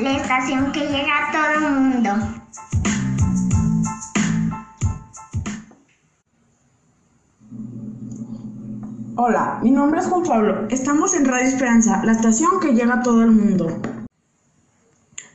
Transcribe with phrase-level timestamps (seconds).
[0.00, 2.10] la estación que llega a todo el mundo.
[9.16, 10.66] Hola, mi nombre es Juan Pablo.
[10.68, 13.68] Estamos en Radio Esperanza, la estación que llega a todo el mundo.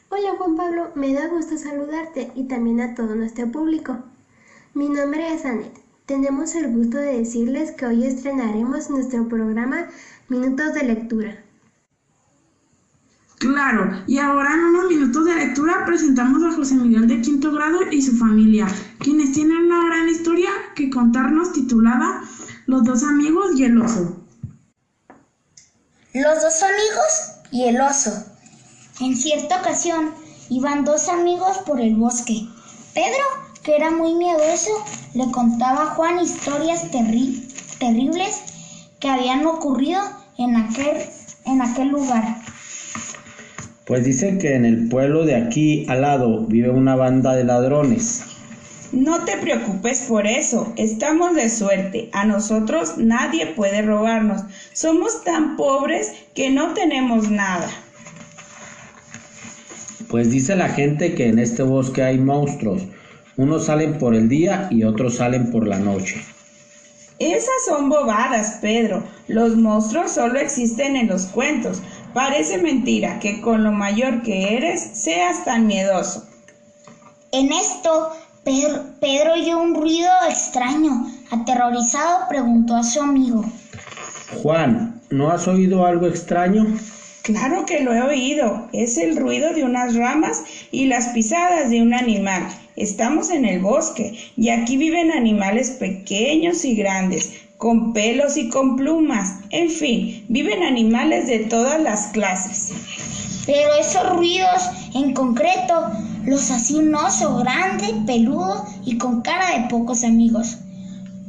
[0.09, 3.97] Hola Juan Pablo, me da gusto saludarte y también a todo nuestro público.
[4.75, 5.73] Mi nombre es Anet.
[6.05, 9.87] Tenemos el gusto de decirles que hoy estrenaremos nuestro programa
[10.29, 11.37] Minutos de Lectura.
[13.41, 17.79] Claro, y ahora en unos minutos de lectura presentamos a José Miguel de quinto grado
[17.89, 18.67] y su familia,
[18.99, 22.21] quienes tienen una gran historia que contarnos titulada
[22.67, 24.15] Los dos amigos y el oso.
[26.13, 28.11] Los dos amigos y el oso.
[28.99, 30.11] En cierta ocasión
[30.51, 32.47] iban dos amigos por el bosque.
[32.93, 33.25] Pedro,
[33.63, 34.69] que era muy miedoso,
[35.15, 38.43] le contaba a Juan historias terribles
[38.99, 39.99] que habían ocurrido
[40.37, 41.09] en aquel,
[41.45, 42.37] en aquel lugar.
[43.91, 48.23] Pues dice que en el pueblo de aquí al lado vive una banda de ladrones.
[48.93, 52.07] No te preocupes por eso, estamos de suerte.
[52.13, 54.43] A nosotros nadie puede robarnos.
[54.71, 57.69] Somos tan pobres que no tenemos nada.
[60.07, 62.83] Pues dice la gente que en este bosque hay monstruos.
[63.35, 66.21] Unos salen por el día y otros salen por la noche.
[67.19, 69.03] Esas son bobadas, Pedro.
[69.27, 71.81] Los monstruos solo existen en los cuentos.
[72.13, 76.25] Parece mentira que con lo mayor que eres seas tan miedoso.
[77.31, 78.11] En esto,
[78.43, 81.07] Pedro, Pedro oyó un ruido extraño.
[81.31, 83.45] Aterrorizado, preguntó a su amigo.
[84.41, 86.67] Juan, ¿no has oído algo extraño?
[87.21, 88.67] Claro que lo he oído.
[88.73, 92.47] Es el ruido de unas ramas y las pisadas de un animal.
[92.75, 98.75] Estamos en el bosque y aquí viven animales pequeños y grandes, con pelos y con
[98.75, 99.35] plumas.
[99.51, 102.71] En fin, viven animales de todas las clases.
[103.45, 104.63] Pero esos ruidos
[104.95, 105.91] en concreto
[106.25, 110.57] los hacía un oso grande, peludo y con cara de pocos amigos.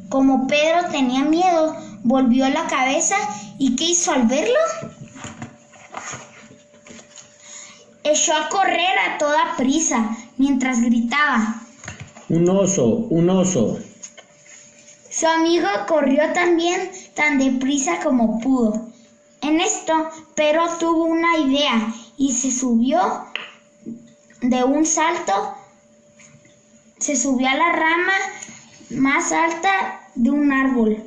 [0.09, 3.16] Como Pedro tenía miedo, volvió la cabeza
[3.59, 4.59] y ¿qué hizo al verlo?
[8.04, 11.62] Echó a correr a toda prisa mientras gritaba.
[12.31, 13.78] Un oso, un oso.
[15.22, 18.88] Su amigo corrió también tan deprisa como pudo.
[19.41, 19.93] En esto,
[20.34, 22.99] Pedro tuvo una idea y se subió
[24.41, 25.55] de un salto,
[26.99, 28.15] se subió a la rama
[28.91, 31.00] más alta de un árbol.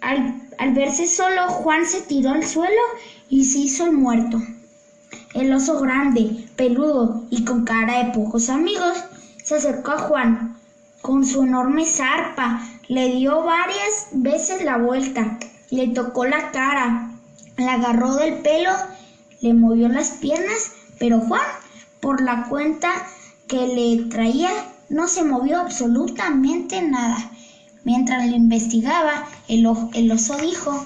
[0.00, 2.82] Al, al verse solo, Juan se tiró al suelo
[3.28, 4.40] y se hizo el muerto.
[5.34, 8.96] El oso grande, peludo y con cara de pocos amigos
[9.42, 10.56] se acercó a Juan.
[11.02, 15.38] Con su enorme zarpa le dio varias veces la vuelta,
[15.70, 17.10] le tocó la cara,
[17.56, 18.70] la agarró del pelo,
[19.40, 21.42] le movió las piernas, pero Juan,
[22.00, 22.90] por la cuenta
[23.48, 24.50] que le traía,
[24.88, 27.30] no se movió absolutamente nada.
[27.84, 30.84] Mientras lo investigaba, el, el oso dijo,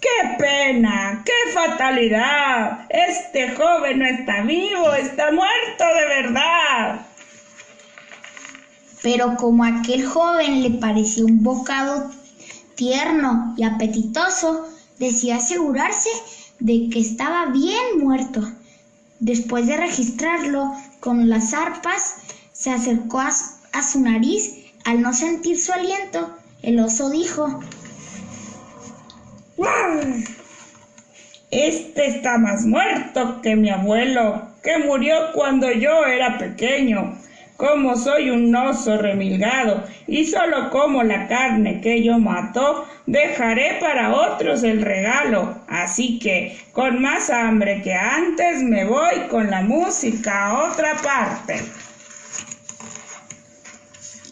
[0.00, 1.22] ¡Qué pena!
[1.24, 2.86] ¡Qué fatalidad!
[2.88, 7.06] Este joven no está vivo, está muerto de verdad.
[9.06, 12.10] Pero como aquel joven le pareció un bocado
[12.74, 14.66] tierno y apetitoso,
[14.98, 16.08] decidió asegurarse
[16.58, 18.42] de que estaba bien muerto.
[19.20, 22.16] Después de registrarlo con las arpas,
[22.50, 23.30] se acercó a,
[23.72, 24.54] a su nariz.
[24.84, 27.60] Al no sentir su aliento, el oso dijo,
[31.52, 37.16] este está más muerto que mi abuelo, que murió cuando yo era pequeño.
[37.56, 44.14] Como soy un oso remilgado y solo como la carne que yo mato, dejaré para
[44.14, 45.58] otros el regalo.
[45.66, 51.62] Así que, con más hambre que antes, me voy con la música a otra parte.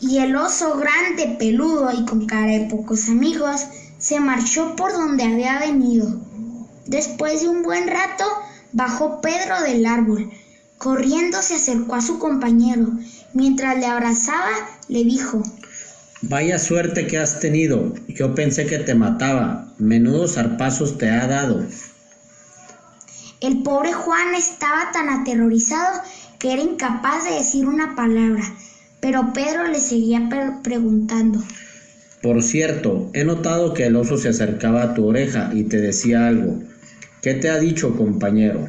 [0.02, 3.66] Y el oso grande, peludo y con cara de pocos amigos,
[3.96, 6.20] se marchó por donde había venido.
[6.84, 8.25] Después de un buen rato,
[8.72, 10.31] bajó Pedro del árbol.
[10.79, 12.93] Corriendo se acercó a su compañero.
[13.32, 14.50] Mientras le abrazaba,
[14.88, 15.43] le dijo,
[16.23, 17.93] Vaya suerte que has tenido.
[18.09, 19.73] Yo pensé que te mataba.
[19.79, 21.65] Menudos zarpazos te ha dado.
[23.41, 26.00] El pobre Juan estaba tan aterrorizado
[26.38, 28.43] que era incapaz de decir una palabra,
[29.00, 30.29] pero Pedro le seguía
[30.62, 31.43] preguntando.
[32.23, 36.26] Por cierto, he notado que el oso se acercaba a tu oreja y te decía
[36.26, 36.62] algo.
[37.21, 38.67] ¿Qué te ha dicho, compañero?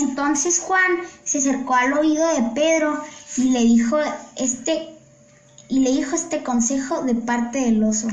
[0.00, 3.00] Entonces Juan se acercó al oído de Pedro
[3.36, 3.98] y le dijo
[4.36, 4.88] este
[5.68, 8.08] y le dijo este consejo de parte del oso.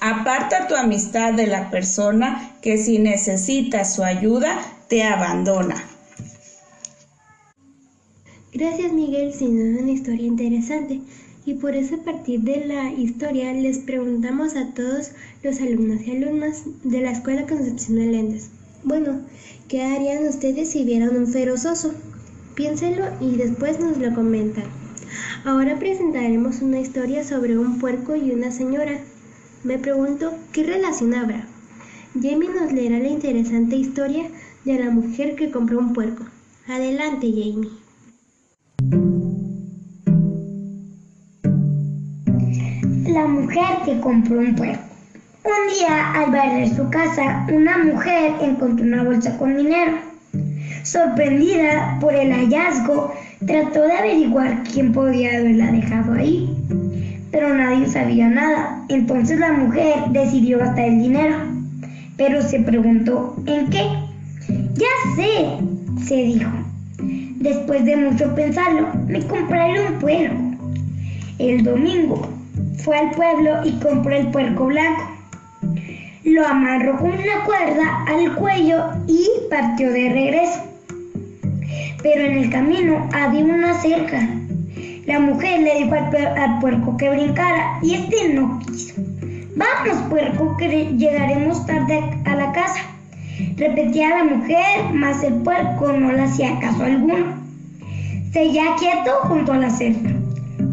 [0.00, 4.58] Aparta tu amistad de la persona que si necesitas su ayuda,
[4.88, 5.76] te abandona.
[8.52, 11.00] Gracias Miguel, sin duda una historia interesante.
[11.46, 15.12] Y por eso a partir de la historia les preguntamos a todos
[15.42, 18.50] los alumnos y alumnas de la Escuela Concepción de Lendes.
[18.82, 19.20] Bueno,
[19.68, 21.92] ¿qué harían ustedes si vieran un feroz oso?
[22.54, 24.64] Piénsenlo y después nos lo comentan.
[25.44, 28.98] Ahora presentaremos una historia sobre un puerco y una señora.
[29.64, 31.46] Me pregunto, ¿qué relación habrá?
[32.14, 34.30] Jamie nos leerá la interesante historia
[34.64, 36.24] de la mujer que compró un puerco.
[36.66, 37.70] Adelante, Jamie.
[43.12, 44.89] La mujer que compró un puerco.
[45.42, 49.92] Un día, al barrer su casa, una mujer encontró una bolsa con dinero.
[50.82, 53.14] Sorprendida por el hallazgo,
[53.46, 56.54] trató de averiguar quién podía haberla dejado ahí,
[57.30, 58.84] pero nadie sabía nada.
[58.90, 61.36] Entonces la mujer decidió gastar el dinero,
[62.18, 63.84] pero se preguntó ¿en qué?
[64.74, 66.50] Ya sé, se dijo.
[66.98, 70.36] Después de mucho pensarlo, me compraré un puerco.
[71.38, 72.28] El domingo
[72.84, 75.19] fue al pueblo y compró el puerco blanco.
[76.24, 80.62] Lo amarró con una cuerda al cuello y partió de regreso.
[82.02, 84.28] Pero en el camino había una cerca.
[85.06, 88.94] La mujer le dijo al, puerco que brincara y este no quiso.
[89.56, 92.80] Vamos, puerco, que llegaremos tarde a la casa.
[93.56, 97.40] Repetía la mujer, mas el puerco no le hacía caso alguno.
[98.32, 100.10] Seguía quieto junto a la cerca.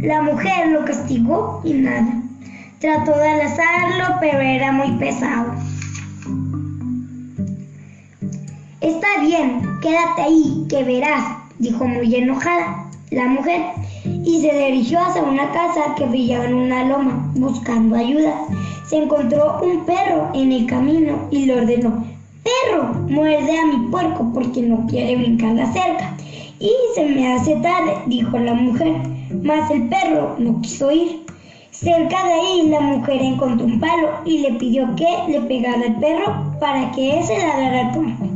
[0.02, 2.27] La mujer lo castigó y nada.
[2.80, 5.52] Trató de alazarlo, pero era muy pesado.
[8.82, 11.24] Está bien, quédate ahí, que verás,
[11.58, 13.62] dijo muy enojada la mujer,
[14.06, 18.36] y se dirigió hacia una casa que brillaba en una loma, buscando ayuda.
[18.88, 22.06] Se encontró un perro en el camino y le ordenó,
[22.44, 26.16] perro, muerde a mi puerco porque no quiere brincar la cerca.
[26.60, 28.94] Y se me hace tarde, dijo la mujer,
[29.42, 31.26] mas el perro no quiso ir.
[31.80, 36.00] Cerca de ahí la mujer encontró un palo y le pidió que le pegara al
[36.00, 38.28] perro para que ese ladrara al puerco.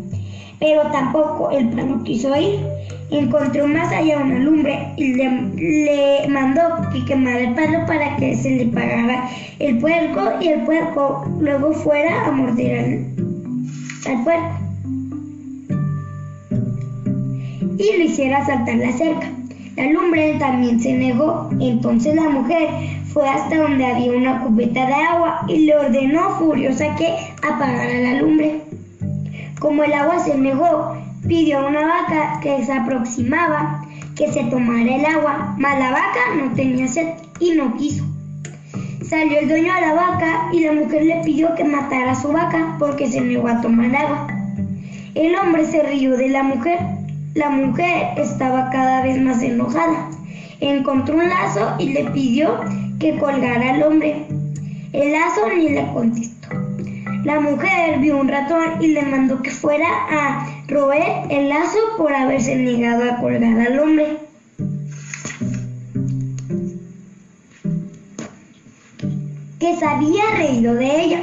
[0.59, 2.59] Pero tampoco el perro quiso ir.
[3.09, 6.61] Encontró más allá una lumbre y le, le mandó
[6.93, 9.27] que quemara el palo para que se le pagara
[9.57, 12.79] el puerco y el puerco luego fuera a morder
[14.05, 14.61] al, al puerco
[17.79, 19.31] y lo hiciera saltar la cerca.
[19.75, 22.67] La lumbre también se negó, entonces la mujer
[23.13, 27.13] fue hasta donde había una cubeta de agua y le ordenó furiosa que
[27.43, 28.61] apagara la lumbre.
[29.59, 30.95] Como el agua se negó,
[31.27, 33.85] pidió a una vaca que se aproximaba
[34.15, 37.07] que se tomara el agua, mas la vaca no tenía sed
[37.39, 38.05] y no quiso.
[39.03, 42.29] Salió el dueño a la vaca y la mujer le pidió que matara a su
[42.31, 44.27] vaca porque se negó a tomar agua.
[45.15, 46.79] El hombre se rió de la mujer.
[47.33, 50.09] La mujer estaba cada vez más enojada.
[50.59, 52.59] Encontró un lazo y le pidió
[53.01, 54.27] que colgara al hombre.
[54.93, 56.49] El lazo ni le contestó.
[57.23, 62.13] La mujer vio un ratón y le mandó que fuera a roer el lazo por
[62.13, 64.17] haberse negado a colgar al hombre.
[69.59, 71.19] Que se había reído de ella.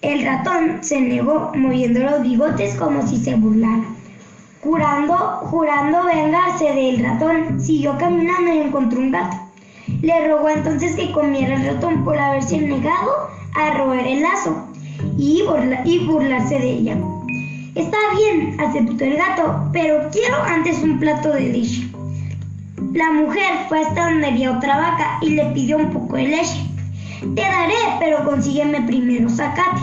[0.00, 3.84] El ratón se negó, moviendo los bigotes como si se burlara.
[4.60, 9.51] Jurando, jurando vengarse del ratón, siguió caminando y encontró un gato.
[10.02, 14.68] Le rogó entonces que comiera el ratón por haberse negado a roer el lazo
[15.16, 15.42] y
[16.06, 16.96] burlarse de ella.
[17.74, 21.88] Está bien, aceptó el gato, pero quiero antes un plato de leche.
[22.92, 26.66] La mujer fue hasta donde había otra vaca y le pidió un poco de leche.
[27.34, 29.80] Te daré, pero consígueme primero zacate.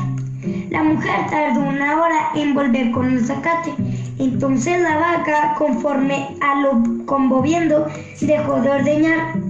[0.69, 3.73] La mujer tardó una hora en volver con el zacate.
[4.19, 7.87] Entonces la vaca, conforme a lo conmoviendo,
[8.21, 9.48] dejó de ordeñar.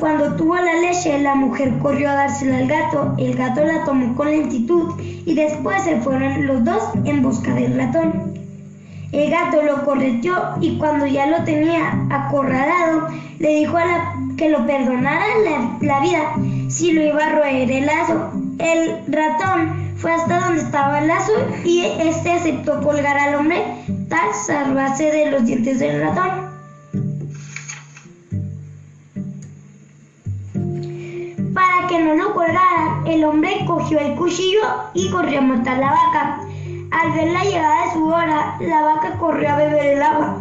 [0.00, 3.14] Cuando tuvo la leche, la mujer corrió a dársela al gato.
[3.18, 7.76] El gato la tomó con lentitud y después se fueron los dos en busca del
[7.76, 8.32] ratón.
[9.12, 13.08] El gato lo correteó y cuando ya lo tenía acorralado,
[13.40, 16.32] le dijo a la que lo perdonara la, la vida
[16.68, 18.32] si lo iba a roer el lazo.
[18.58, 23.62] El ratón fue hasta donde estaba el lazo y este aceptó colgar al hombre
[24.08, 26.49] tal salvarse de los dientes del ratón.
[32.14, 34.60] No lo colgaran, el hombre cogió el cuchillo
[34.94, 36.40] y corrió a matar la vaca.
[36.90, 40.38] Al ver la llegada de su hora, la vaca corrió a beber el agua.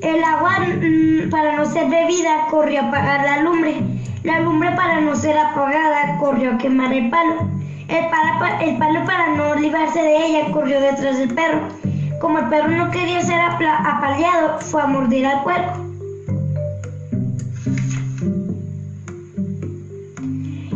[0.00, 3.82] El agua, mmm, para no ser bebida, corrió a apagar la lumbre.
[4.22, 7.48] La lumbre, para no ser apagada, corrió a quemar el palo.
[7.88, 11.62] El, palo para no librarse de ella corrió detrás del perro.
[12.20, 15.87] Como el perro no quería ser apaleado, fue a morder al puerco.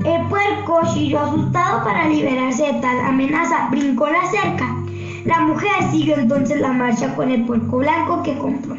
[0.05, 4.77] El puerco chilló asustado para liberarse de tal amenaza, brincó la cerca.
[5.25, 8.77] La mujer siguió entonces la marcha con el puerco blanco que compró.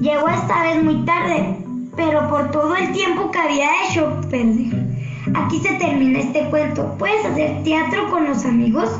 [0.00, 1.56] Llegó esta vez muy tarde,
[1.96, 4.86] pero por todo el tiempo que había hecho perder.
[5.34, 6.94] Aquí se termina este cuento.
[6.98, 8.90] ¿Puedes hacer teatro con los amigos?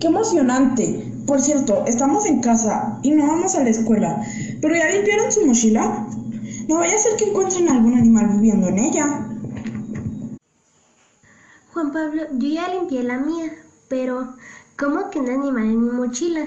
[0.00, 1.12] ¡Qué emocionante!
[1.26, 4.22] Por cierto, estamos en casa y no vamos a la escuela.
[4.60, 6.06] ¿Pero ya limpiaron su mochila?
[6.68, 9.26] No vaya a ser que encuentren algún animal viviendo en ella.
[11.72, 13.52] Juan Pablo, yo ya limpié la mía,
[13.88, 14.34] pero
[14.78, 16.46] ¿cómo que un animal en mi mochila?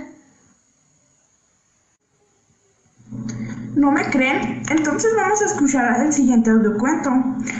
[3.75, 4.63] ¿No me creen?
[4.70, 7.10] Entonces vamos a escuchar el siguiente audiocuento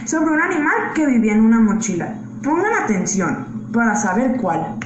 [0.06, 2.16] sobre un animal que vivía en una mochila.
[2.44, 4.78] Pongan atención para saber cuál.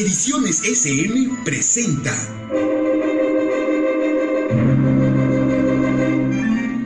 [0.00, 2.14] Ediciones SM presenta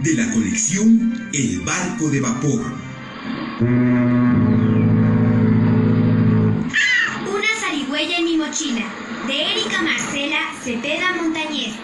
[0.02, 2.60] de la colección El barco de vapor.
[7.20, 8.84] Una zarigüeya en mi mochila,
[9.28, 11.76] de Erika Marcela Cepeda Montañez.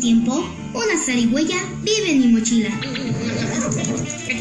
[0.00, 2.70] Tiempo, una zarigüeya vive en mi mochila.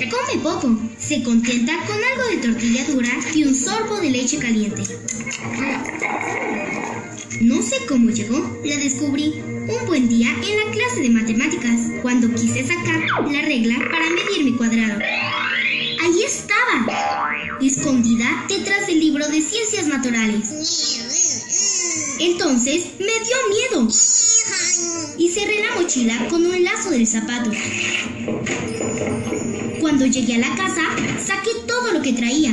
[0.10, 4.84] Come poco, se contenta con algo de tortilla dura y un sorbo de leche caliente.
[7.42, 12.34] No sé cómo llegó, la descubrí un buen día en la clase de matemáticas, cuando
[12.34, 15.00] quise sacar la regla para medir mi cuadrado.
[15.02, 20.50] Ahí estaba, escondida detrás del libro de ciencias naturales.
[22.20, 23.90] Entonces me dio miedo
[25.18, 27.52] y cerré la mochila con un lazo del zapato.
[29.80, 30.82] Cuando llegué a la casa,
[31.26, 32.52] saqué todo lo que traía.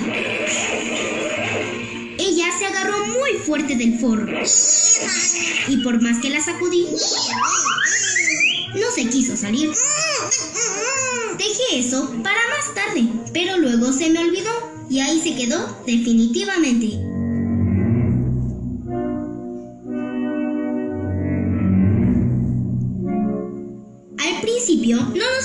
[2.19, 4.27] Ella se agarró muy fuerte del forro.
[5.69, 6.87] Y por más que la sacudí,
[8.75, 9.71] no se quiso salir.
[11.39, 14.51] Dejé eso para más tarde, pero luego se me olvidó
[14.89, 17.12] y ahí se quedó definitivamente.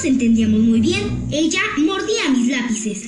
[0.05, 1.27] Entendíamos muy bien.
[1.31, 3.03] Ella mordía mis lápices.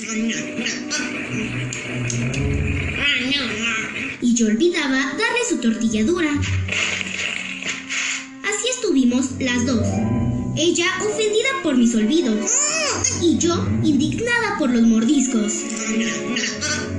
[4.21, 6.29] Y yo olvidaba darle su tortilla dura.
[8.43, 9.87] Así estuvimos las dos.
[10.57, 12.51] Ella ofendida por mis olvidos.
[13.21, 15.53] Y yo indignada por los mordiscos.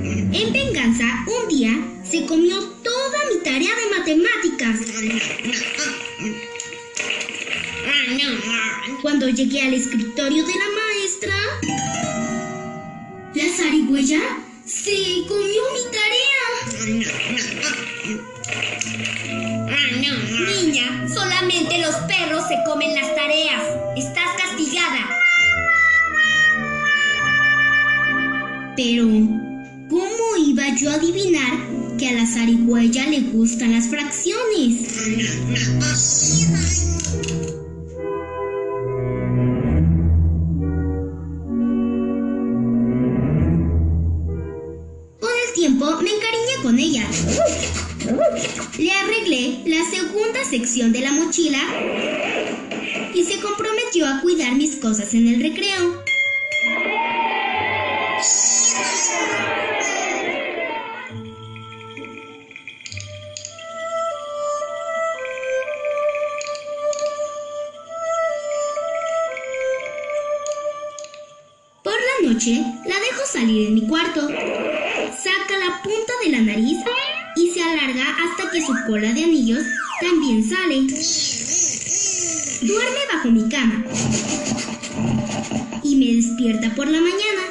[0.03, 1.79] En venganza, un día
[2.09, 4.79] se comió toda mi tarea de matemáticas.
[9.01, 11.33] Cuando llegué al escritorio de la maestra,
[13.33, 14.19] la zarigüeya
[14.65, 16.45] se comió mi tarea.
[20.61, 23.63] Niña, solamente los perros se comen las tareas.
[23.97, 25.17] Estás castigada.
[28.75, 29.05] Pero,
[29.89, 31.53] ¿cómo iba yo a adivinar
[31.97, 35.01] que a la zarigüeya le gustan las fracciones?
[46.81, 47.07] Ella.
[48.77, 51.59] Le arreglé la segunda sección de la mochila
[53.13, 56.03] y se comprometió a cuidar mis cosas en el recreo.
[71.83, 74.21] Por la noche la dejo salir en mi cuarto.
[74.27, 76.77] Saca la punta de la nariz
[77.35, 79.63] y se alarga hasta que su cola de anillos
[80.01, 80.81] también sale.
[82.61, 83.85] Duerme bajo mi cama.
[85.83, 87.41] Y me despierta por la mañana.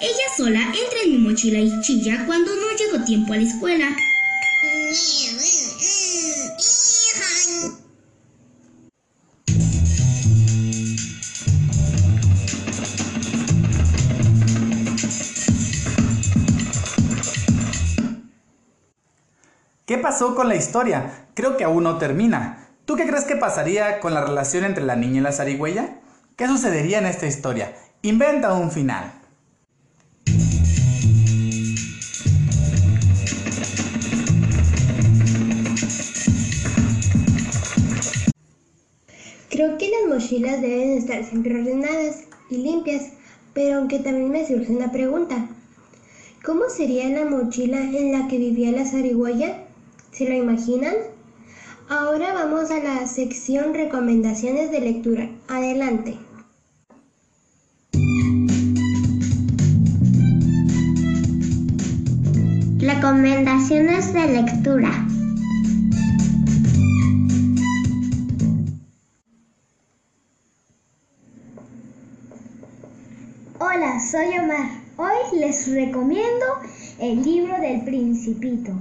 [0.00, 3.96] Ella sola entra en mi mochila y chilla cuando no llego tiempo a la escuela.
[20.12, 21.26] Pasó con la historia?
[21.32, 22.68] Creo que aún no termina.
[22.84, 26.00] ¿Tú qué crees que pasaría con la relación entre la niña y la zarigüeya?
[26.36, 27.72] ¿Qué sucedería en esta historia?
[28.02, 29.10] Inventa un final.
[39.48, 43.12] Creo que las mochilas deben estar siempre ordenadas y limpias,
[43.54, 45.48] pero aunque también me surge una pregunta.
[46.44, 49.71] ¿Cómo sería la mochila en la que vivía la zarigüeya?
[50.12, 50.94] ¿Se lo imaginan?
[51.88, 55.30] Ahora vamos a la sección recomendaciones de lectura.
[55.48, 56.18] Adelante.
[62.78, 65.08] Recomendaciones de lectura.
[73.58, 74.68] Hola, soy Omar.
[74.98, 76.46] Hoy les recomiendo
[77.00, 78.72] el libro del Principito.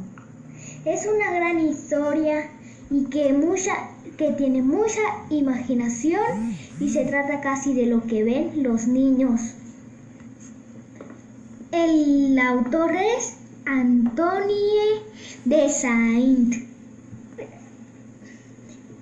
[0.83, 2.49] Es una gran historia
[2.89, 3.71] y que, mucha,
[4.17, 9.41] que tiene mucha imaginación y se trata casi de lo que ven los niños.
[11.71, 15.03] El autor es Antonie
[15.45, 16.55] de Saint.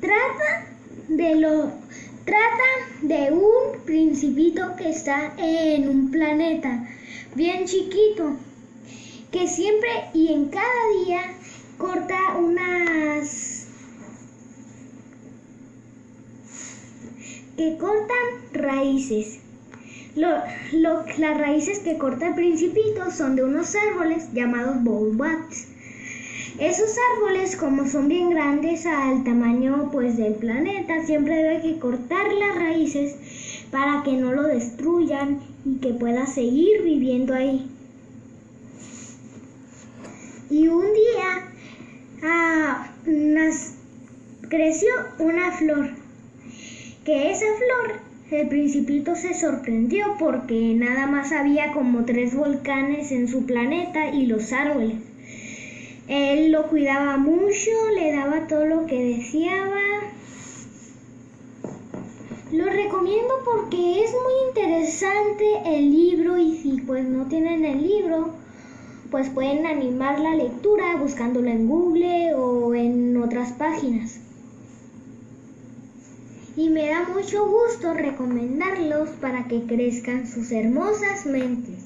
[0.01, 0.67] Trata
[1.07, 1.71] de lo
[2.25, 2.69] trata
[3.01, 6.87] de un principito que está en un planeta
[7.35, 8.35] bien chiquito
[9.31, 11.21] que siempre y en cada día
[11.79, 13.65] corta unas
[17.57, 19.39] que cortan raíces.
[20.15, 25.67] Lo- lo- las raíces que corta el principito son de unos árboles llamados baobabs.
[26.59, 32.33] Esos árboles, como son bien grandes al tamaño pues del planeta, siempre debe que cortar
[32.33, 33.15] las raíces
[33.71, 37.65] para que no lo destruyan y que pueda seguir viviendo ahí.
[40.49, 41.48] Y un día
[42.23, 43.73] ah, nas-
[44.49, 45.87] creció una flor,
[47.05, 47.99] que esa flor
[48.31, 54.27] el principito se sorprendió porque nada más había como tres volcanes en su planeta y
[54.27, 54.97] los árboles.
[56.07, 59.81] Él lo cuidaba mucho, le daba todo lo que deseaba.
[62.51, 68.29] Lo recomiendo porque es muy interesante el libro y si pues no tienen el libro,
[69.11, 74.19] pues pueden animar la lectura buscándolo en Google o en otras páginas.
[76.55, 81.85] Y me da mucho gusto recomendarlos para que crezcan sus hermosas mentes.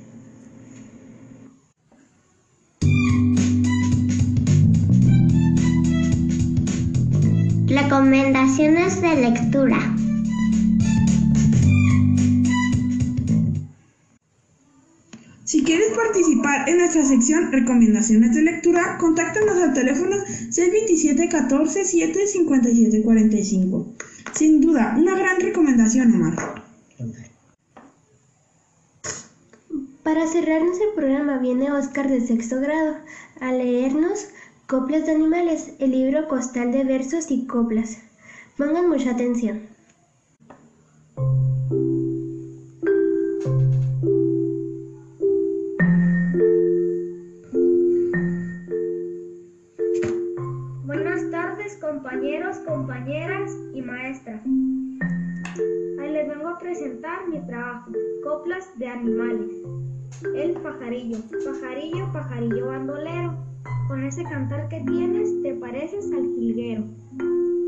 [7.67, 10.02] Recomendaciones de lectura.
[15.93, 23.93] Participar en nuestra sección Recomendaciones de lectura, contáctanos al teléfono 627 14 7 57 45.
[24.33, 26.63] Sin duda, una gran recomendación, Omar.
[30.03, 32.97] Para cerrarnos el programa viene Oscar de sexto grado
[33.39, 34.27] a leernos
[34.67, 37.99] Coplas de Animales, el libro costal de versos y coplas.
[38.57, 39.72] Pongan mucha atención.
[52.93, 54.39] Compañeras y maestras.
[55.99, 57.91] Ahí les vengo a presentar mi trabajo,
[58.23, 59.49] Coplas de Animales.
[60.35, 63.33] El pajarillo, pajarillo, pajarillo bandolero.
[63.87, 66.83] Con ese cantar que tienes te pareces al jilguero.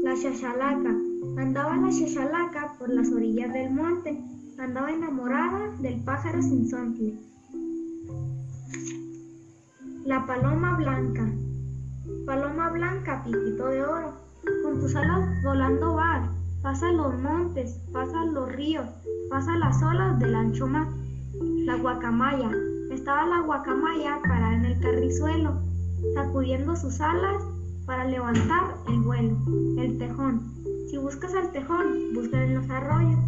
[0.03, 0.95] La chachalaca,
[1.39, 4.21] andaba la chachalaca por las orillas del monte,
[4.59, 7.15] andaba enamorada del pájaro sin sontle.
[10.05, 11.27] La paloma blanca,
[12.27, 14.24] Paloma blanca, piquito de oro,
[14.63, 16.29] con tus alas volando vas,
[16.61, 18.87] pasa los montes, pasa los ríos,
[19.29, 20.87] pasa las olas del ancho mar.
[21.65, 22.51] La guacamaya,
[22.91, 25.61] estaba la guacamaya parada en el carrizuelo,
[26.13, 27.43] sacudiendo sus alas
[27.85, 29.37] para levantar el vuelo.
[29.77, 30.41] El tejón,
[30.89, 33.19] si buscas al tejón, busca en los arroyos,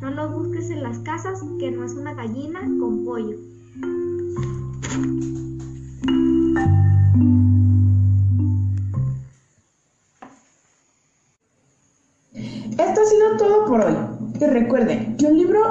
[0.00, 3.36] no lo busques en las casas, que no es una gallina con pollo.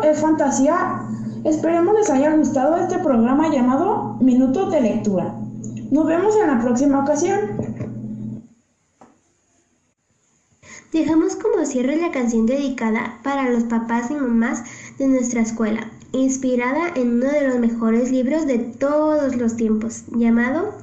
[0.04, 1.02] Es fantasía.
[1.43, 5.34] Esperemos les haya gustado este programa llamado Minutos de Lectura.
[5.91, 7.39] Nos vemos en la próxima ocasión.
[10.91, 14.63] Dejamos como cierre la canción dedicada para los papás y mamás
[14.98, 20.74] de nuestra escuela, inspirada en uno de los mejores libros de todos los tiempos, llamado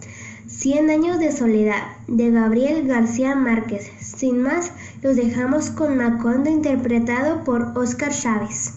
[0.62, 3.90] Cien años de soledad, de Gabriel García Márquez.
[3.98, 4.70] Sin más,
[5.02, 8.74] los dejamos con Macondo interpretado por Óscar Chávez.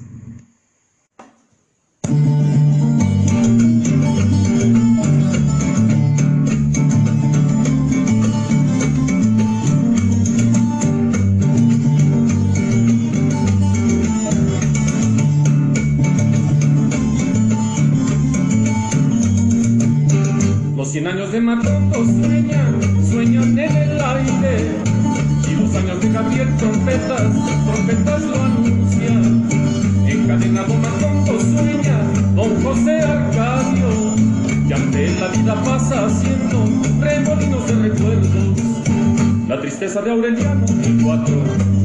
[21.05, 24.71] Cien años de Macondo sueñan, sueñan en el aire.
[25.47, 27.31] Y los años de Gabriel trompetas,
[27.65, 29.47] trompetas lo anuncian.
[30.07, 31.99] Encadenado Macondo sueña,
[32.35, 34.15] don José Arcadio.
[34.67, 36.65] Y ante la vida pasa haciendo
[36.99, 38.59] remolinos de recuerdos.
[39.47, 41.35] La tristeza de Aureliano, el cuatro,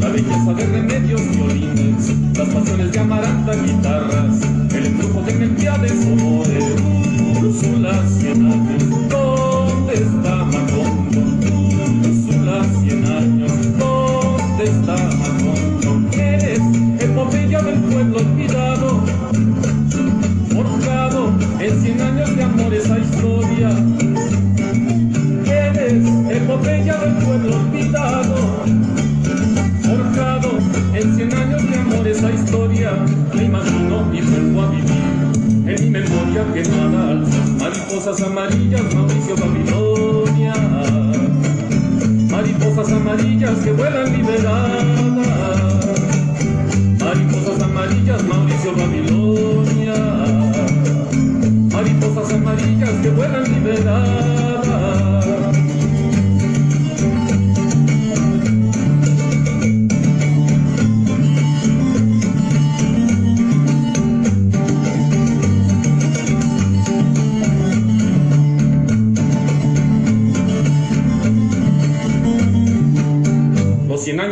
[0.01, 4.41] la belleza de remedios, violines, las pasiones de Amaranta, guitarras,
[4.75, 6.65] el embrujo de Melquiades, honores,
[7.41, 8.05] Úrsula,
[37.59, 40.55] mariposas amarillas, Mauricio Babilonia.
[42.31, 45.27] Mariposas amarillas que vuelan liberadas.
[46.99, 49.95] Mariposas amarillas, Mauricio Babilonia.
[51.73, 54.70] Mariposas amarillas que vuelan liberadas.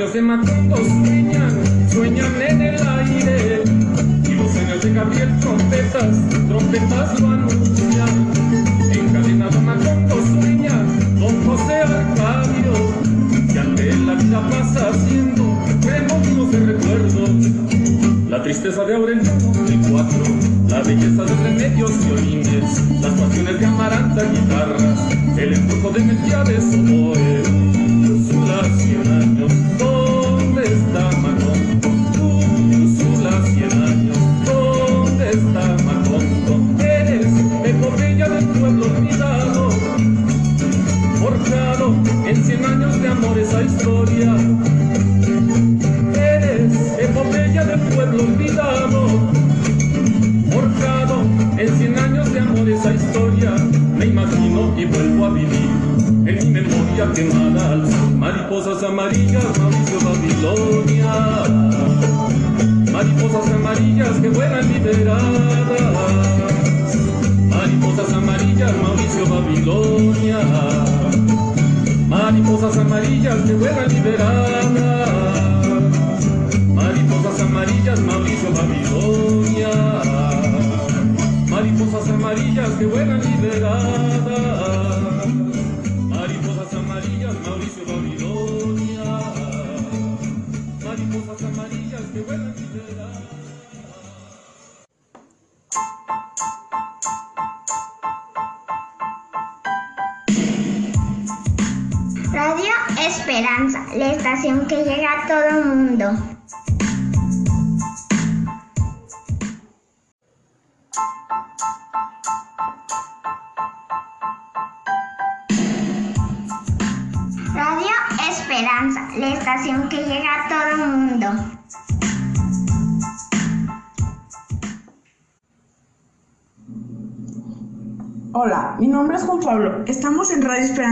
[0.09, 1.53] Los de Macondo sueñan,
[1.93, 3.63] sueñan en el aire.
[4.25, 6.17] Y los años de Gabriel trompetas,
[6.49, 8.33] trompetas lo anuncian.
[8.91, 10.83] Encadenado Macondo sueña,
[11.21, 12.73] don José Arcadio.
[13.53, 15.45] Y ante él la vida pasa haciendo
[15.83, 17.31] remolinos de recuerdos.
[18.31, 20.23] La tristeza de Aureliano, el cuatro,
[20.71, 25.01] la belleza de remedios, violines, las pasiones de Amaranta, guitarras,
[25.37, 26.65] el embrujo de Melquiades,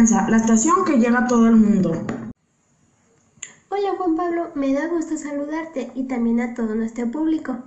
[0.07, 1.91] Esperanza, la estación que llega a todo el mundo.
[3.71, 7.59] Hola Juan Pablo, me da gusto saludarte y también a todo nuestro público.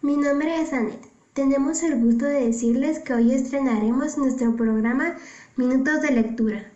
[0.00, 1.00] Mi nombre es Anet.
[1.32, 5.16] Tenemos el gusto de decirles que hoy estrenaremos nuestro programa
[5.56, 6.70] Minutos de Lectura.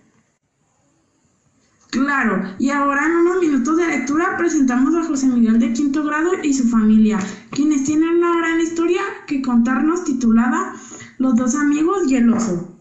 [1.91, 6.31] Claro, y ahora en unos minutos de lectura presentamos a José Miguel de quinto grado
[6.43, 7.21] y su familia,
[7.53, 10.75] quienes tienen una gran historia que contarnos titulada
[11.19, 12.78] Los dos amigos y el oso.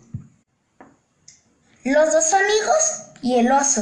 [1.89, 3.81] Los dos amigos y el oso.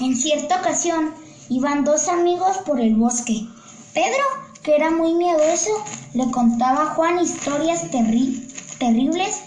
[0.00, 1.14] En cierta ocasión
[1.48, 3.40] iban dos amigos por el bosque.
[3.94, 4.22] Pedro,
[4.62, 5.70] que era muy miedoso,
[6.12, 8.46] le contaba a Juan historias terri
[8.78, 9.40] terribles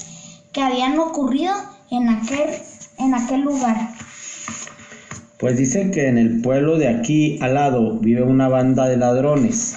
[0.51, 1.53] que habían ocurrido
[1.91, 2.59] en aquel,
[2.97, 3.91] en aquel lugar.
[5.37, 9.75] Pues dicen que en el pueblo de aquí al lado vive una banda de ladrones.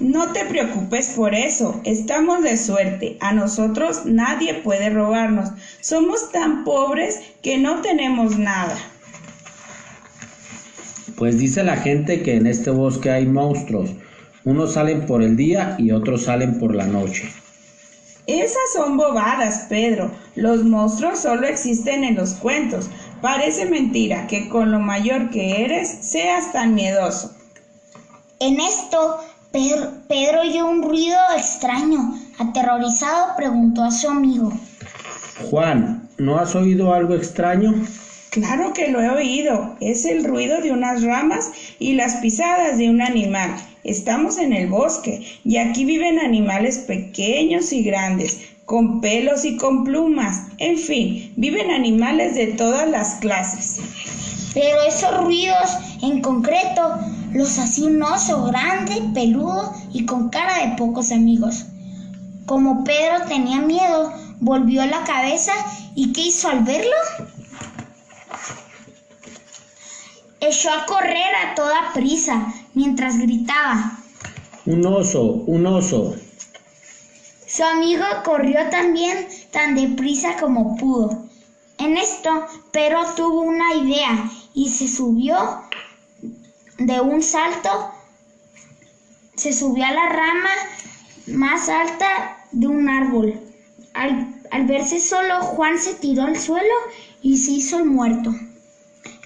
[0.00, 3.16] No te preocupes por eso, estamos de suerte.
[3.20, 5.50] A nosotros nadie puede robarnos.
[5.80, 8.76] Somos tan pobres que no tenemos nada.
[11.16, 13.90] Pues dice la gente que en este bosque hay monstruos.
[14.44, 17.30] Unos salen por el día y otros salen por la noche.
[18.26, 20.10] Esas son bobadas, Pedro.
[20.34, 22.90] Los monstruos solo existen en los cuentos.
[23.20, 27.34] Parece mentira que con lo mayor que eres seas tan miedoso.
[28.40, 29.20] En esto,
[29.54, 32.18] Pedro, Pedro oyó un ruido extraño.
[32.40, 34.52] Aterrorizado, preguntó a su amigo.
[35.48, 37.72] Juan, ¿no has oído algo extraño?
[38.30, 39.76] Claro que lo he oído.
[39.78, 43.54] Es el ruido de unas ramas y las pisadas de un animal.
[43.84, 49.84] Estamos en el bosque y aquí viven animales pequeños y grandes, con pelos y con
[49.84, 50.48] plumas.
[50.58, 53.78] En fin, viven animales de todas las clases.
[54.52, 56.98] Pero esos ruidos en concreto
[57.34, 61.64] los hacía un oso grande, peludo y con cara de pocos amigos.
[62.46, 65.52] Como Pedro tenía miedo, volvió la cabeza
[65.96, 66.94] y ¿qué hizo al verlo?
[70.40, 73.98] Echó a correr a toda prisa mientras gritaba.
[74.66, 76.14] Un oso, un oso.
[77.48, 81.24] Su amigo corrió también tan deprisa como pudo.
[81.78, 82.30] En esto,
[82.70, 85.63] Pedro tuvo una idea y se subió
[86.78, 87.92] de un salto,
[89.36, 90.50] se subió a la rama
[91.28, 93.40] más alta de un árbol.
[93.94, 96.74] Al, al verse solo, Juan se tiró al suelo
[97.22, 98.32] y se hizo el muerto.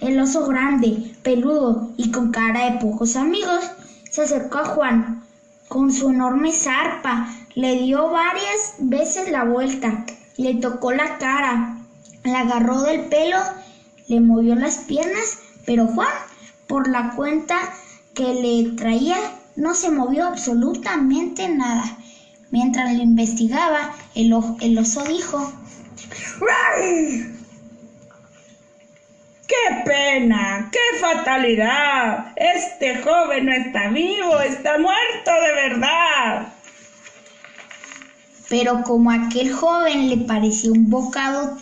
[0.00, 3.70] El oso grande, peludo y con cara de pocos amigos
[4.10, 5.24] se acercó a Juan.
[5.68, 10.06] Con su enorme zarpa le dio varias veces la vuelta,
[10.36, 11.78] le tocó la cara,
[12.24, 13.38] le agarró del pelo,
[14.06, 16.08] le movió las piernas, pero Juan,
[16.68, 17.58] por la cuenta
[18.14, 19.16] que le traía,
[19.56, 21.98] no se movió absolutamente nada.
[22.50, 25.52] Mientras lo investigaba, el, el oso dijo,
[29.46, 30.70] ¡Qué pena!
[30.70, 32.32] ¡Qué fatalidad!
[32.36, 36.52] Este joven no está vivo, está muerto de verdad.
[38.48, 41.56] Pero como aquel joven le pareció un bocado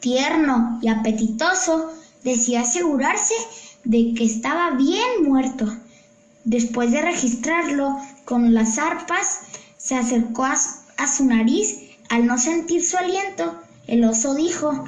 [0.00, 3.34] tierno y apetitoso, decía asegurarse
[3.86, 5.66] de que estaba bien muerto.
[6.44, 9.40] Después de registrarlo con las arpas,
[9.76, 10.54] se acercó a,
[10.96, 11.82] a su nariz.
[12.08, 14.84] Al no sentir su aliento, el oso dijo,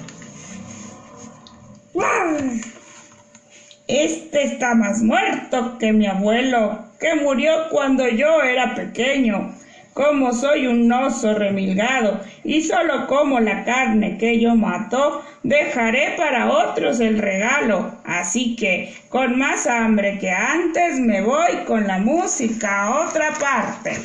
[3.87, 9.55] Este está más muerto que mi abuelo, que murió cuando yo era pequeño.
[9.99, 16.53] Como soy un oso remilgado y solo como la carne que ello mató, dejaré para
[16.53, 17.97] otros el regalo.
[18.05, 24.01] Así que, con más hambre que antes, me voy con la música a otra parte.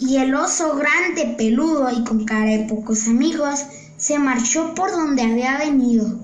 [0.00, 3.62] Y el oso grande, peludo y con cara de pocos amigos,
[3.98, 6.18] se marchó por donde había venido.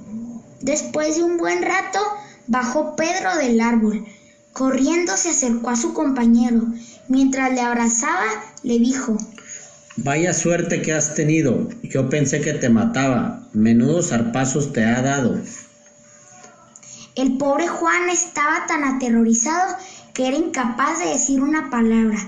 [0.63, 1.99] Después de un buen rato,
[2.47, 4.07] bajó Pedro del árbol.
[4.55, 6.63] Corriendo se acercó a su compañero.
[7.09, 8.25] Mientras le abrazaba,
[8.63, 9.19] le dijo,
[9.97, 11.69] Vaya suerte que has tenido.
[11.83, 13.47] Yo pensé que te mataba.
[13.53, 15.41] Menudos zarpazos te ha dado.
[17.15, 19.77] El pobre Juan estaba tan aterrorizado
[20.13, 22.19] que era incapaz de decir una palabra,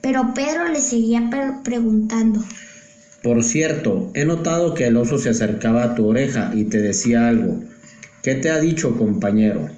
[0.00, 1.28] pero Pedro le seguía
[1.62, 2.42] preguntando.
[3.22, 7.28] Por cierto, he notado que el oso se acercaba a tu oreja y te decía
[7.28, 7.60] algo.
[8.22, 9.68] ¿Qué te ha dicho, compañero?